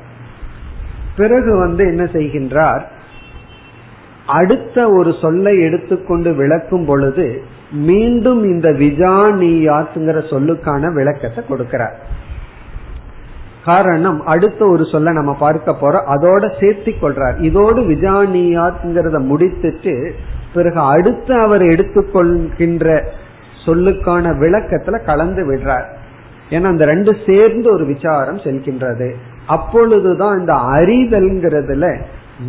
[1.18, 2.82] பிறகு வந்து என்ன செய்கின்றார்?
[4.28, 11.94] அடுத்த ஒரு சொல்லை எடுத்துக்கொண்டு விளக்கும் பொழுது மீண்டும் இந்த விஜானியாத்துங்கிற சொல்லுக்கான விளக்கத்தை கொடுக்கிறார்.
[13.66, 16.10] காரணம் அடுத்த ஒரு சொல்ல நம்ம பார்க்க போறோம்.
[16.10, 17.42] அதோட சேர்த்தி கொள்றார்.
[17.42, 20.12] இதோடு விஜானியாத்ங்கிறத முடித்துட்டு
[20.54, 23.02] பிறகு அடுத்து அவர் எடுத்துக்கொள்கின்ற
[23.66, 25.86] சொல்லுக்கான விளக்கத்துல கலந்து விடுறார்.
[26.50, 29.14] ஏன்னா அந்த ரெண்டு சேர்ந்து ஒரு விசாரம் செல்கின்றது.
[29.48, 32.00] அப்பொழுதுதான் இந்த அறிதல்ங்கிறதுல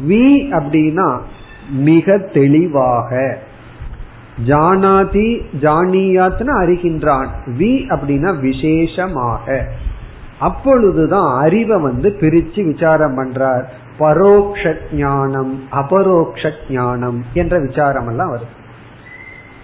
[0.09, 1.19] வி அப்படின்னா
[1.73, 3.39] மிக தெளிவாக.
[4.47, 7.27] ஜானாதி ஜானியாத்னு அறிகின்றான்.
[7.59, 9.69] வி அப்படின்னா விசேஷமாக.
[10.41, 13.63] அப்பொழுதுதான் அறிவை வந்து பிரிச்சு விசாரம் பண்றார்.
[13.99, 18.57] பரோக்ஷ ஞானம் அபரோக்ஷ ஞானம் என்ற விசாரம் எல்லாம் வருது.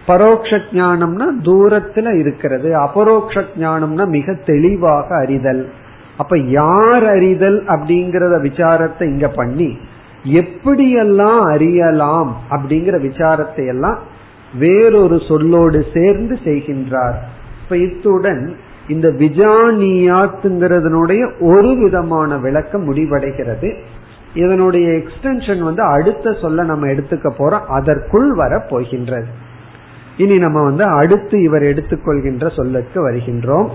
[0.07, 2.77] பரோக்ஷ ஞானம்னா தூரத்துல இருக்கிறது.
[2.77, 5.69] அபரோக்ஷ ஞானம்னா மிக தெளிவாக அறிதல்.
[6.17, 9.79] அப்ப யார் அறிதல் அப்படிங்கறத விசாரத்தை இங்க பண்ணி
[10.25, 13.99] எப்படியெல்லாம் அறியலாம் அப்படிங்கிற விசாரத்தை எல்லாம்
[14.59, 17.19] வேறொரு சொல்லோடு சேர்ந்து செய்கின்றார்.
[17.63, 18.57] இப்ப இத்துடன்
[18.89, 23.77] இந்த விஜானியாத்துங்கிறதனுடைய ஒரு விதமான விளக்கம் முடிவடைகிறது.
[24.35, 27.51] இதனுடைய எக்ஸ்டென்ஷன் வந்து அடுத்த சொல்ல நம்ம எடுத்துக்க போறோம்.
[27.51, 29.27] அதற்குள் வர போகின்றது.
[30.17, 33.69] இனி நம்ம வந்து அடுத்து இவர் எடுத்துக்கொள்கின்ற சொல்லுக்கு வருகின்றோம்.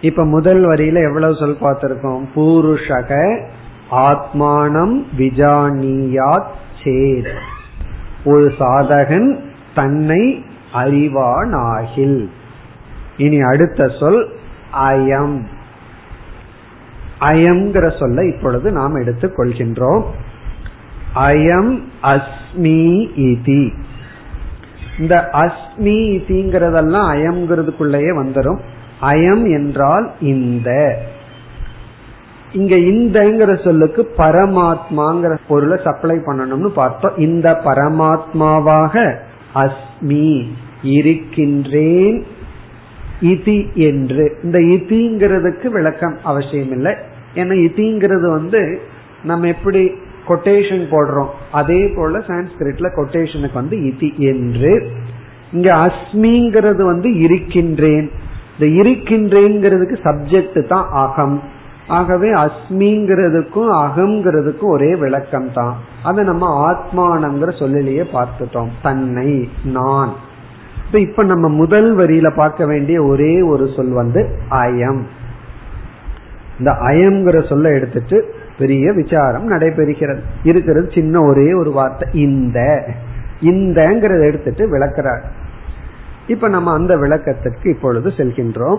[0.00, 2.24] இப்ப முதல் வரியில எவ்வளவு சொல் பார்த்திருக்கோம்?
[2.34, 3.42] பூருஷக
[3.90, 6.50] ஆத்மானம் விஜானியாத்
[6.84, 7.32] சேத்
[8.24, 9.38] ஒரு சாதகன்
[9.74, 10.44] தன்னை
[10.74, 12.28] அறிவானாகில்.
[13.16, 14.28] இனி அடுத்த சொல்
[14.80, 15.40] அயம்.
[17.20, 20.02] அயம்ங்கிற சொல்ல இப்பொழுது நாம் எடுத்துக் கொள்கின்றோம்.
[21.14, 23.72] அயம் அஸ்மி இதி.
[24.98, 28.58] இந்த அஸ்மி இதிங்கிறதெல்லாம் அயம்ங்கிறதுக்குள்ளேயே வந்துடும்
[29.00, 30.98] அயம் என்றால் இந்த.
[32.52, 37.16] இங்க இந்தங்கிற சொல்லுக்கு பரமாத்மாங்கிற பொருளை சப்ளை பண்ணணும்னு பார்த்தோம்.
[37.16, 39.14] இந்த பரமாத்மாவாக
[39.54, 40.48] அஸ்மி
[40.82, 42.26] இருக்கின்றேன்
[43.20, 44.38] இதி என்று.
[44.42, 46.92] இந்த இதிங்கிறதுக்கு விளக்கம் அவசியம் இல்லை
[47.34, 48.80] ஏன்னா இதிங்கிறது வந்து
[49.24, 49.90] நம்ம எப்படி
[50.28, 51.28] கொட்டேஷன் போடுறோம்?
[51.50, 54.90] அதே போல சான்ஸ்கிரிட்ல கொட்டேஷனுக்கு வந்து இதி என்று.
[55.52, 58.10] இங்க அஸ்மிங்கிறது வந்து இருக்கின்றேன்.
[58.58, 61.42] இந்த இருக்கின்றேங்கிறதுக்கு சப்ஜெக்ட் தான் அகம்.
[61.86, 68.68] ஆகவே அஸ்மிங்கிறதுக்கும் அகம்ங்கிறதுக்கும் ஒரே விளக்கம் தான் அதை நம்ம ஆத்மானங்கிற சொல்லிலேயே பார்த்துட்டோம்.
[68.82, 70.12] தன்னை நான்.
[70.92, 75.02] இப்ப நம்ம முதல் வரியில பார்க்க வேண்டிய ஒரே ஒரு சொல் வந்து அயம்.
[76.58, 80.20] இந்த அயம்ங்கிற சொல்ல எடுத்துட்டு பெரிய விசாரம் நடைபெறுகிறது.
[80.42, 82.88] இருக்கிறது சின்ன ஒரே ஒரு வார்த்தை இந்த.
[83.40, 85.22] இந்தங்கிறத எடுத்துட்டு விளக்குறார்.
[86.26, 88.78] இப்ப நம்ம அந்த விளக்கத்திற்கு இப்பொழுது செல்கின்றோம்.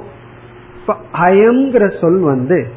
[0.81, 2.67] இப்ப அயம்ங்கிற சொல் வந்து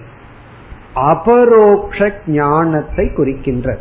[0.95, 3.81] அபரோக்ஷ ஞானத்தை குறிக்கின்றது.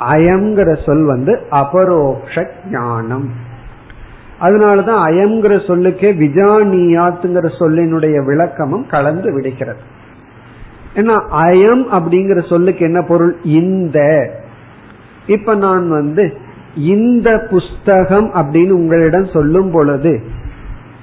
[0.00, 3.50] அயம்ங்கிற சொல் வந்து அபரோக்ஷ ஞானம்.
[4.42, 9.80] அதனாலதான் அயம்ங்கிற சொல்லுக்கே விஜானியாத்துங்கிற சொல்லினுடைய விளக்கமும் கலந்து விடுகிறது.
[10.94, 13.36] ஏன்னா அயம் அப்படிங்கிற சொல்லுக்கு என்ன பொருள்?
[13.44, 14.30] இந்த.
[15.26, 16.32] இப்ப நான் வந்து
[16.76, 20.22] இந்த புஸ்தகம் அப்படின்னு உங்களிடம் சொல்லும் பொழுது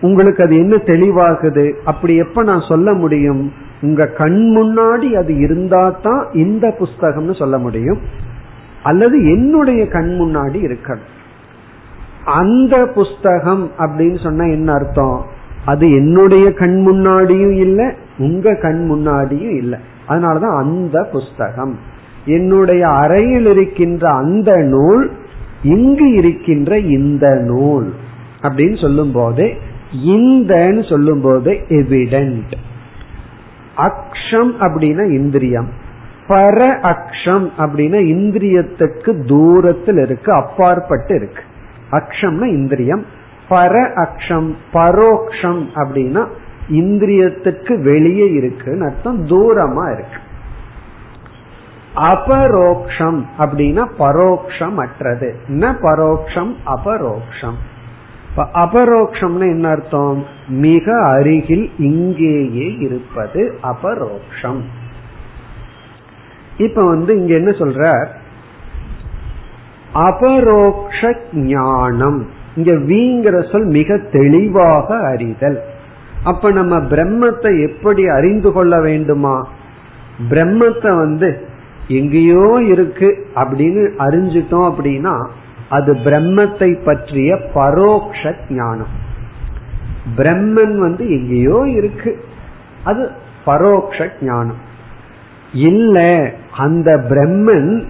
[0.01, 1.73] உங்களுக்கு அது என்ன தெளிவாகுது?
[1.85, 3.51] அப்படி எப்ப நான் சொல்ல முடியும்?
[3.81, 7.99] உங்க கண் முன்னாடி அது இருந்தா தான் இந்த புஸ்தகம்னு சொல்ல முடியும்.
[8.83, 11.17] அல்லது என்னுடைய கண் முன்னாடி இருக்கணும்.
[12.25, 15.25] அந்த புஸ்தகம் அப்படின்னு சொன்னா என்ன அர்த்தம்?
[15.65, 17.85] அது என்னுடைய கண் முன்னாடியும் இல்லை
[18.17, 19.79] உங்க கண் முன்னாடியும் இல்லை.
[20.07, 21.77] அதனாலதான் அந்த புஸ்தகம்.
[22.25, 25.11] என்னுடைய அறையில் இருக்கின்ற அந்த நூல்
[25.63, 27.93] இங்கு இருக்கின்ற இந்த நூல்
[28.41, 29.53] அப்படின்னு சொல்லும் போது
[30.05, 32.53] இந்தன்னு சொல்லும் போது எவிடென்ட்
[33.77, 35.67] அக்ஷம் அப்படின்னா இந்திரியம்.
[36.27, 41.41] பர அக்ஷம் அப்படின்னா இந்திரியத்துக்கு தூரத்தில் இருக்கு அப்பாற்பட்டு இருக்கு.
[41.91, 43.05] அக்ஷம்னா இந்திரியம்.
[43.49, 46.27] பர அக்ஷம் பரோக்ஷம் அப்படின்னா
[46.71, 50.17] இந்திரியத்துக்கு வெளியே இருக்குன்னு அர்த்தம் தூரமா இருக்கு.
[51.95, 56.55] அபரோக்ஷம் அப்படின்னா பரோக்ஷம் அற்றது என்ன பரோக்ஷம்?
[56.65, 57.55] அபரோக்ஷம்.
[58.37, 60.25] அபரோக்ஷம்னு என்ன அர்த்தம்?
[60.47, 64.61] மிக அருகில் இங்கேயே இருப்பது அபரோக்ஷம்.
[66.57, 68.07] இப்ப வந்து இங்க என்ன சொல்ற
[69.93, 72.25] அபரோக்ஷ ஞானம்
[72.55, 75.59] இங்க வீங்கிற சொல் மிக தெளிவாக அறிதல்.
[76.23, 79.47] அப்ப நம்ம பிரம்மத்தை எப்படி அறிந்து கொள்ள வேண்டுமா?
[80.29, 81.47] பிரம்மத்தை வந்து
[81.87, 85.27] எங்கேயோ இருக்கு அப்படின்னு அறிஞ்சிட்டோம் அப்படின்னா
[85.69, 88.93] அது பிரம்மத்தை பற்றிய பரோக்ஷ ஞானம்
[90.17, 92.11] பிரம்மன் வந்து எங்கேயோ இருக்கு.
[92.83, 93.11] அது
[93.45, 94.59] பரோக்ஷ ஞானம்
[95.53, 95.97] இல்ல
[96.57, 97.83] அந்த பிரம்மன்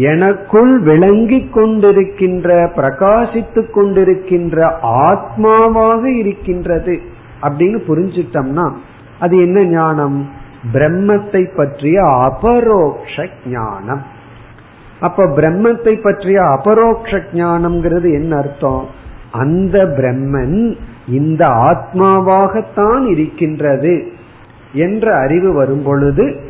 [0.00, 7.00] எனக்குள் விளங்கி கொண்டிருக்கின்ற பிரகாசித்துக் கொண்டிருக்கின்ற ஆத்மாவாக இருக்கின்றது
[7.42, 8.72] அப்படின்னு புரிஞ்சிட்டோம்னா
[9.20, 10.30] அது என்ன ஞானம்?
[10.72, 14.02] பிரம்மத்தை பற்றிய அபரோக்ஷ ஞானம்.
[15.00, 18.86] அப்ப பிரம்மத்தை பற்றிய அபரோக்ஷ ஞானம்ங்கிறது என்ன அர்த்தம்?
[19.30, 20.76] அந்த பிரம்மன்
[21.08, 24.12] இந்த ஆத்மாவாகத்தான் இருக்கின்றது
[24.72, 26.40] என்ற அறிவு வரும் பொழுது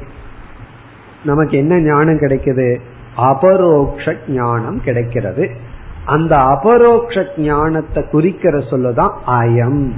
[1.25, 2.81] நமக்கு என்ன ஞானம் கிடைக்குது?
[3.17, 5.51] அபரோக்ஷ ஞானம் கிடைக்கிறது.
[6.05, 9.91] அந்த அபரோக்ஷ ஞானத்தை குறிக்கிற சொல்லுதான் அயம்.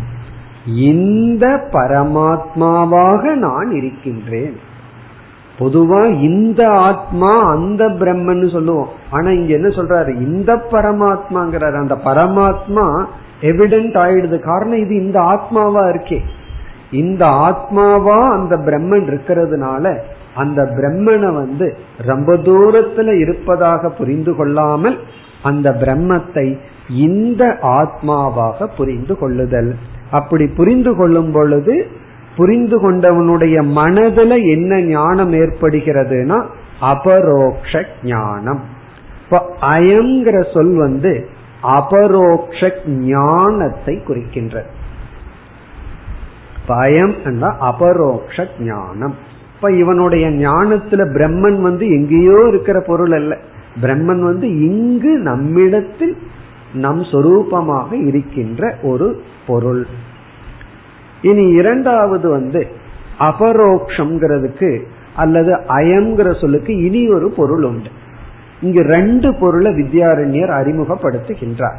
[0.76, 4.60] இந்த பரமாத்மாவாக நான் இருக்கின்றேன்.
[5.58, 8.88] பொதுவா இந்த ஆத்மா அந்த பிரம்மன் சொல்லுவோம்.
[9.10, 10.14] ஆனா இங்க என்ன சொல்றாரு?
[10.14, 11.76] இந்த பரமாத்மாங்கிறாரு.
[11.76, 13.04] அந்த பரமாத்மா
[13.40, 14.38] எவிடென்ட் ஆயிடுது.
[14.38, 16.18] காரணம் இது இந்த ஆத்மாவா இருக்கே.
[16.90, 19.98] இந்த ஆத்மாவா அந்த பிரம்மன் இருக்கிறதுனால
[20.38, 21.66] அந்த பிரம்மனை வந்து
[22.10, 24.98] ரொம்ப தூரத்துல இருப்பதாக புரிந்து கொள்ளாமல்
[25.42, 26.46] அந்த பிரம்மத்தை
[27.06, 27.42] இந்த
[27.78, 29.70] ஆத்மாவாக புரிந்து கொள்ளுதல்.
[30.10, 31.74] அப்படி புரிந்து கொள்ளும் பொழுது
[32.36, 36.38] புரிந்து கொண்டவனுடைய மனதுல என்ன ஞானம் ஏற்படுகிறதுனா
[36.80, 38.60] அபரோக்ஷ ஞானம்.
[39.22, 41.12] இப்ப அயங்கிற சொல் வந்து
[41.78, 42.60] அபரோக்ஷ
[43.12, 44.70] ஞானத்தை குறிக்கின்றது
[46.66, 47.16] பயம்
[47.70, 49.16] அபரோக்ஷ ஞானம்.
[49.60, 53.36] இப்ப இவனுடைய ஞானத்துல பிரம்மன் வந்து எங்கேயோ இருக்கிற பொருள் அல்ல.
[53.82, 56.16] பிரம்மன் வந்து இங்கு நம்மிடத்தில்
[56.74, 59.86] நம் சொரூபமாக இருக்கின்ற ஒரு பொருள்.
[61.22, 62.66] இனி இரண்டாவது வந்து
[63.18, 64.82] அபரோக்ஷம்ங்கிறதுக்கு
[65.16, 67.90] அல்லது அயம்ங்கிற சொல்லுக்கு இனி ஒரு பொருள் உண்டு.
[68.60, 71.76] இங்கு ரெண்டு பொருளை வித்யாரண்யர் அறிமுகப்படுத்துகின்றார்.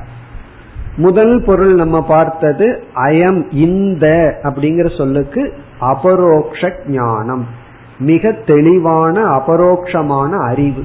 [0.98, 7.59] முதல் பொருள் நம்ம பார்த்தது அயம் இந்த அப்படிங்கிற சொல்லுக்கு அபரோக்ஷ ஞானம்.
[8.00, 10.84] மிக தெளிவான அபரோக்ஷமான அறிவு.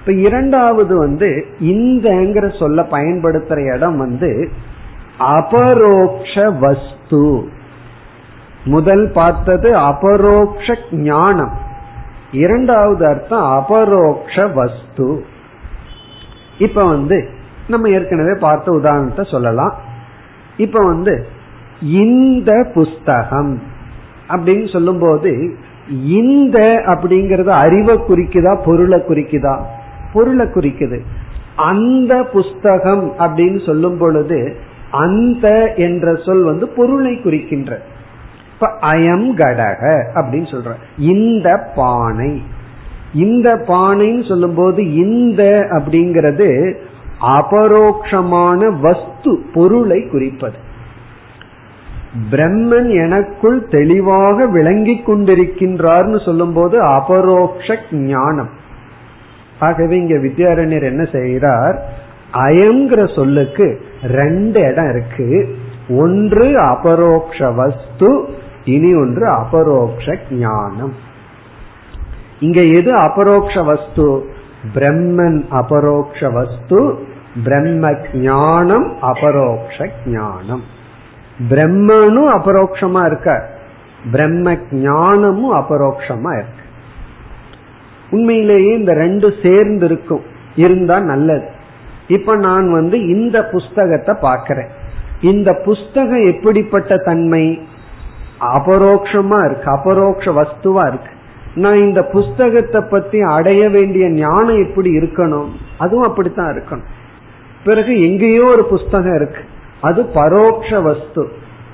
[0.00, 4.50] இப்ப இரண்டாவது வந்து இந்தங்கிற சொல்ல பயன்படுத்துற இடம் வந்து
[5.18, 7.48] அபரோக்ஷ வஸ்து.
[8.64, 11.52] முதல் பார்த்தது அபரோக்ஷ ஞானம்.
[12.32, 15.24] இரண்டாவது அர்த்தம் அபரோக்ஷ வஸ்து.
[16.58, 17.28] இப்ப வந்து
[17.68, 19.74] நம்ம ஏற்கனவே பார்த்த உதாரணத்தை சொல்லலாம்.
[20.56, 21.26] இப்ப வந்து
[21.80, 23.62] இந்த புஸ்தகம்
[24.28, 25.56] அப்படின்னு சொல்லும் போது
[25.90, 29.62] இந்த அப்படிங்கறது அறிவை குறிக்குதா பொருளை குறிக்குதா?
[30.12, 31.00] பொருளை குறிக்குது.
[31.56, 34.56] அந்த புஸ்தகம் அப்படின்னு சொல்லும் பொழுது
[34.90, 37.80] அந்த என்ற சொல் வந்து பொருளை குறிக்கின்ற.
[38.54, 40.72] இப்ப அயம் கடக அப்படின்னு சொல்ற.
[40.98, 42.42] இந்த பானை.
[43.14, 46.74] இந்த பானைன்னு சொல்லும் போது இந்த அப்படிங்கிறது
[47.20, 50.72] அபரோக்ஷமான வஸ்து பொருளை குறிப்பது.
[52.30, 58.48] பிரம்மன் எனக்குள் தெளிவாக விளங்கிக் கொண்டிருக்கின்றார்னு சொல்லும் போது அபரோக்ஷ ஞானம்.
[59.58, 61.88] ஆகவே இங்க வித்யாரண்யர் என்ன செய்கிறார்?
[62.32, 65.56] அயங்கிற சொல்லுக்கு ரெண்டு இடம் இருக்கு.
[65.88, 68.24] ஒன்று அபரோக்ஷ வஸ்து
[68.64, 70.92] இனி ஒன்று அபரோக்ஷ ஞானம்.
[72.40, 74.28] இங்க எது அபரோக்ஷ வஸ்து?
[74.74, 77.06] பிரம்மன் அபரோக்ஷ வஸ்து
[77.44, 80.73] பிரம்ம ஞானம் அபரோக்ஷ ஞானம்.
[81.50, 83.50] பிரம்மனும் அபரோக்ஷமா இருக்க
[84.10, 86.62] பிரம்ம ஞானமும் அபரோக்ஷமா இருக்கு.
[88.10, 90.22] உண்மையிலேயே இந்த ரெண்டும் சேர்ந்து இருக்கும்
[90.56, 91.48] இருந்தா நல்லது.
[92.08, 94.68] இப்ப நான் வந்து இந்த புஸ்தகத்தை பார்க்கிறேன்.
[95.20, 97.66] இந்த புஸ்தகம் எப்படிப்பட்ட தன்மை?
[98.40, 99.70] அபரோக்ஷமா இருக்கு.
[99.70, 101.10] அபரோக்ஷ வஸ்துவா இருக்கு.
[101.54, 105.48] நான் இந்த புஸ்தகத்தை பத்தி அடைய வேண்டிய ஞானம் எப்படி இருக்கணும்?
[105.78, 106.84] அதுவும் அப்படித்தான் இருக்கணும்.
[107.64, 109.40] பிறகு எங்கேயோ ஒரு புஸ்தகம் இருக்கு.
[109.80, 111.24] அது பரோக்ஷ வஸ்து.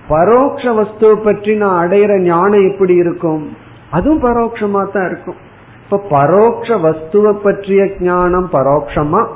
[0.09, 3.45] பரோக்ஷ வஸ்துவை பற்றி நான் அடையிற ஞானம் எப்படி இருக்கும்?
[3.91, 5.39] அதுவும் பரோட்சமா தான் இருக்கும்.
[5.85, 9.27] இப்ப பரோக்ஷ வஸ்துவை பற்றிய ஞானம் பரோட்சமா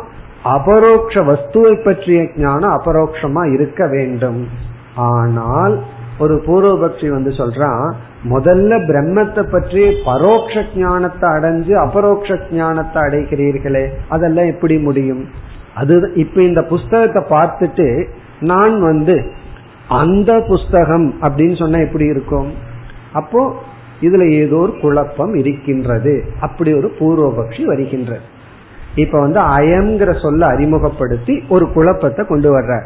[0.43, 4.49] அபரோக்ஷ வஸ்துவை பற்றிய ஞானம் அபரோக்ஷமா இருக்க வேண்டும்.
[4.95, 5.75] ஆனால்
[6.19, 7.85] ஒரு பூர்வபக்ஷி வந்து சொல்றான்
[8.29, 15.29] முதல்ல பிரம்மத்தை பற்றி பரோட்ச ஞானத்தை அடைஞ்சு அபரோக்ஷ ஞானத்தை அடைகிறீர்களே அதெல்லாம் எப்படி முடியும்?
[15.75, 18.09] அது இப்ப இந்த புஸ்தகத்தை பார்த்துட்டு
[18.41, 19.33] நான் வந்து
[19.89, 22.51] அந்த புஸ்தகம் அப்படின்னு சொன்னா எப்படி இருக்கும்?
[23.13, 23.55] அப்போ
[24.01, 26.25] இதுல ஏதோ ஒரு குழப்பம் இருக்கின்றது.
[26.41, 28.21] அப்படி ஒரு பூர்வபக்ஷி வருகின்றது
[28.95, 32.83] இப்ப வந்து அயம்ங்கிற சொல்ல அறிமுகப்படுத்தி ஒரு குழப்பத்தை கொண்டு வர்ற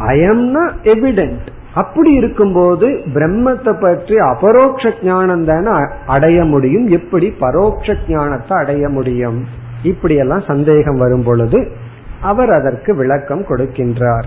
[0.00, 5.70] அயம்னா எவிடென்ட் அப்படி இருக்கும்போது பிரம்மத்தை பற்றி அபரோக்ஷ ஞானம் தானே
[6.06, 6.86] அடைய முடியும்.
[6.88, 9.44] எப்படி பரோட்ச ஞானத்தை அடைய முடியும்?
[9.82, 11.70] இப்படியெல்லாம் சந்தேகம் வரும் பொழுது
[12.20, 14.26] அவர் அதற்கு விளக்கம் கொடுக்கின்றார்.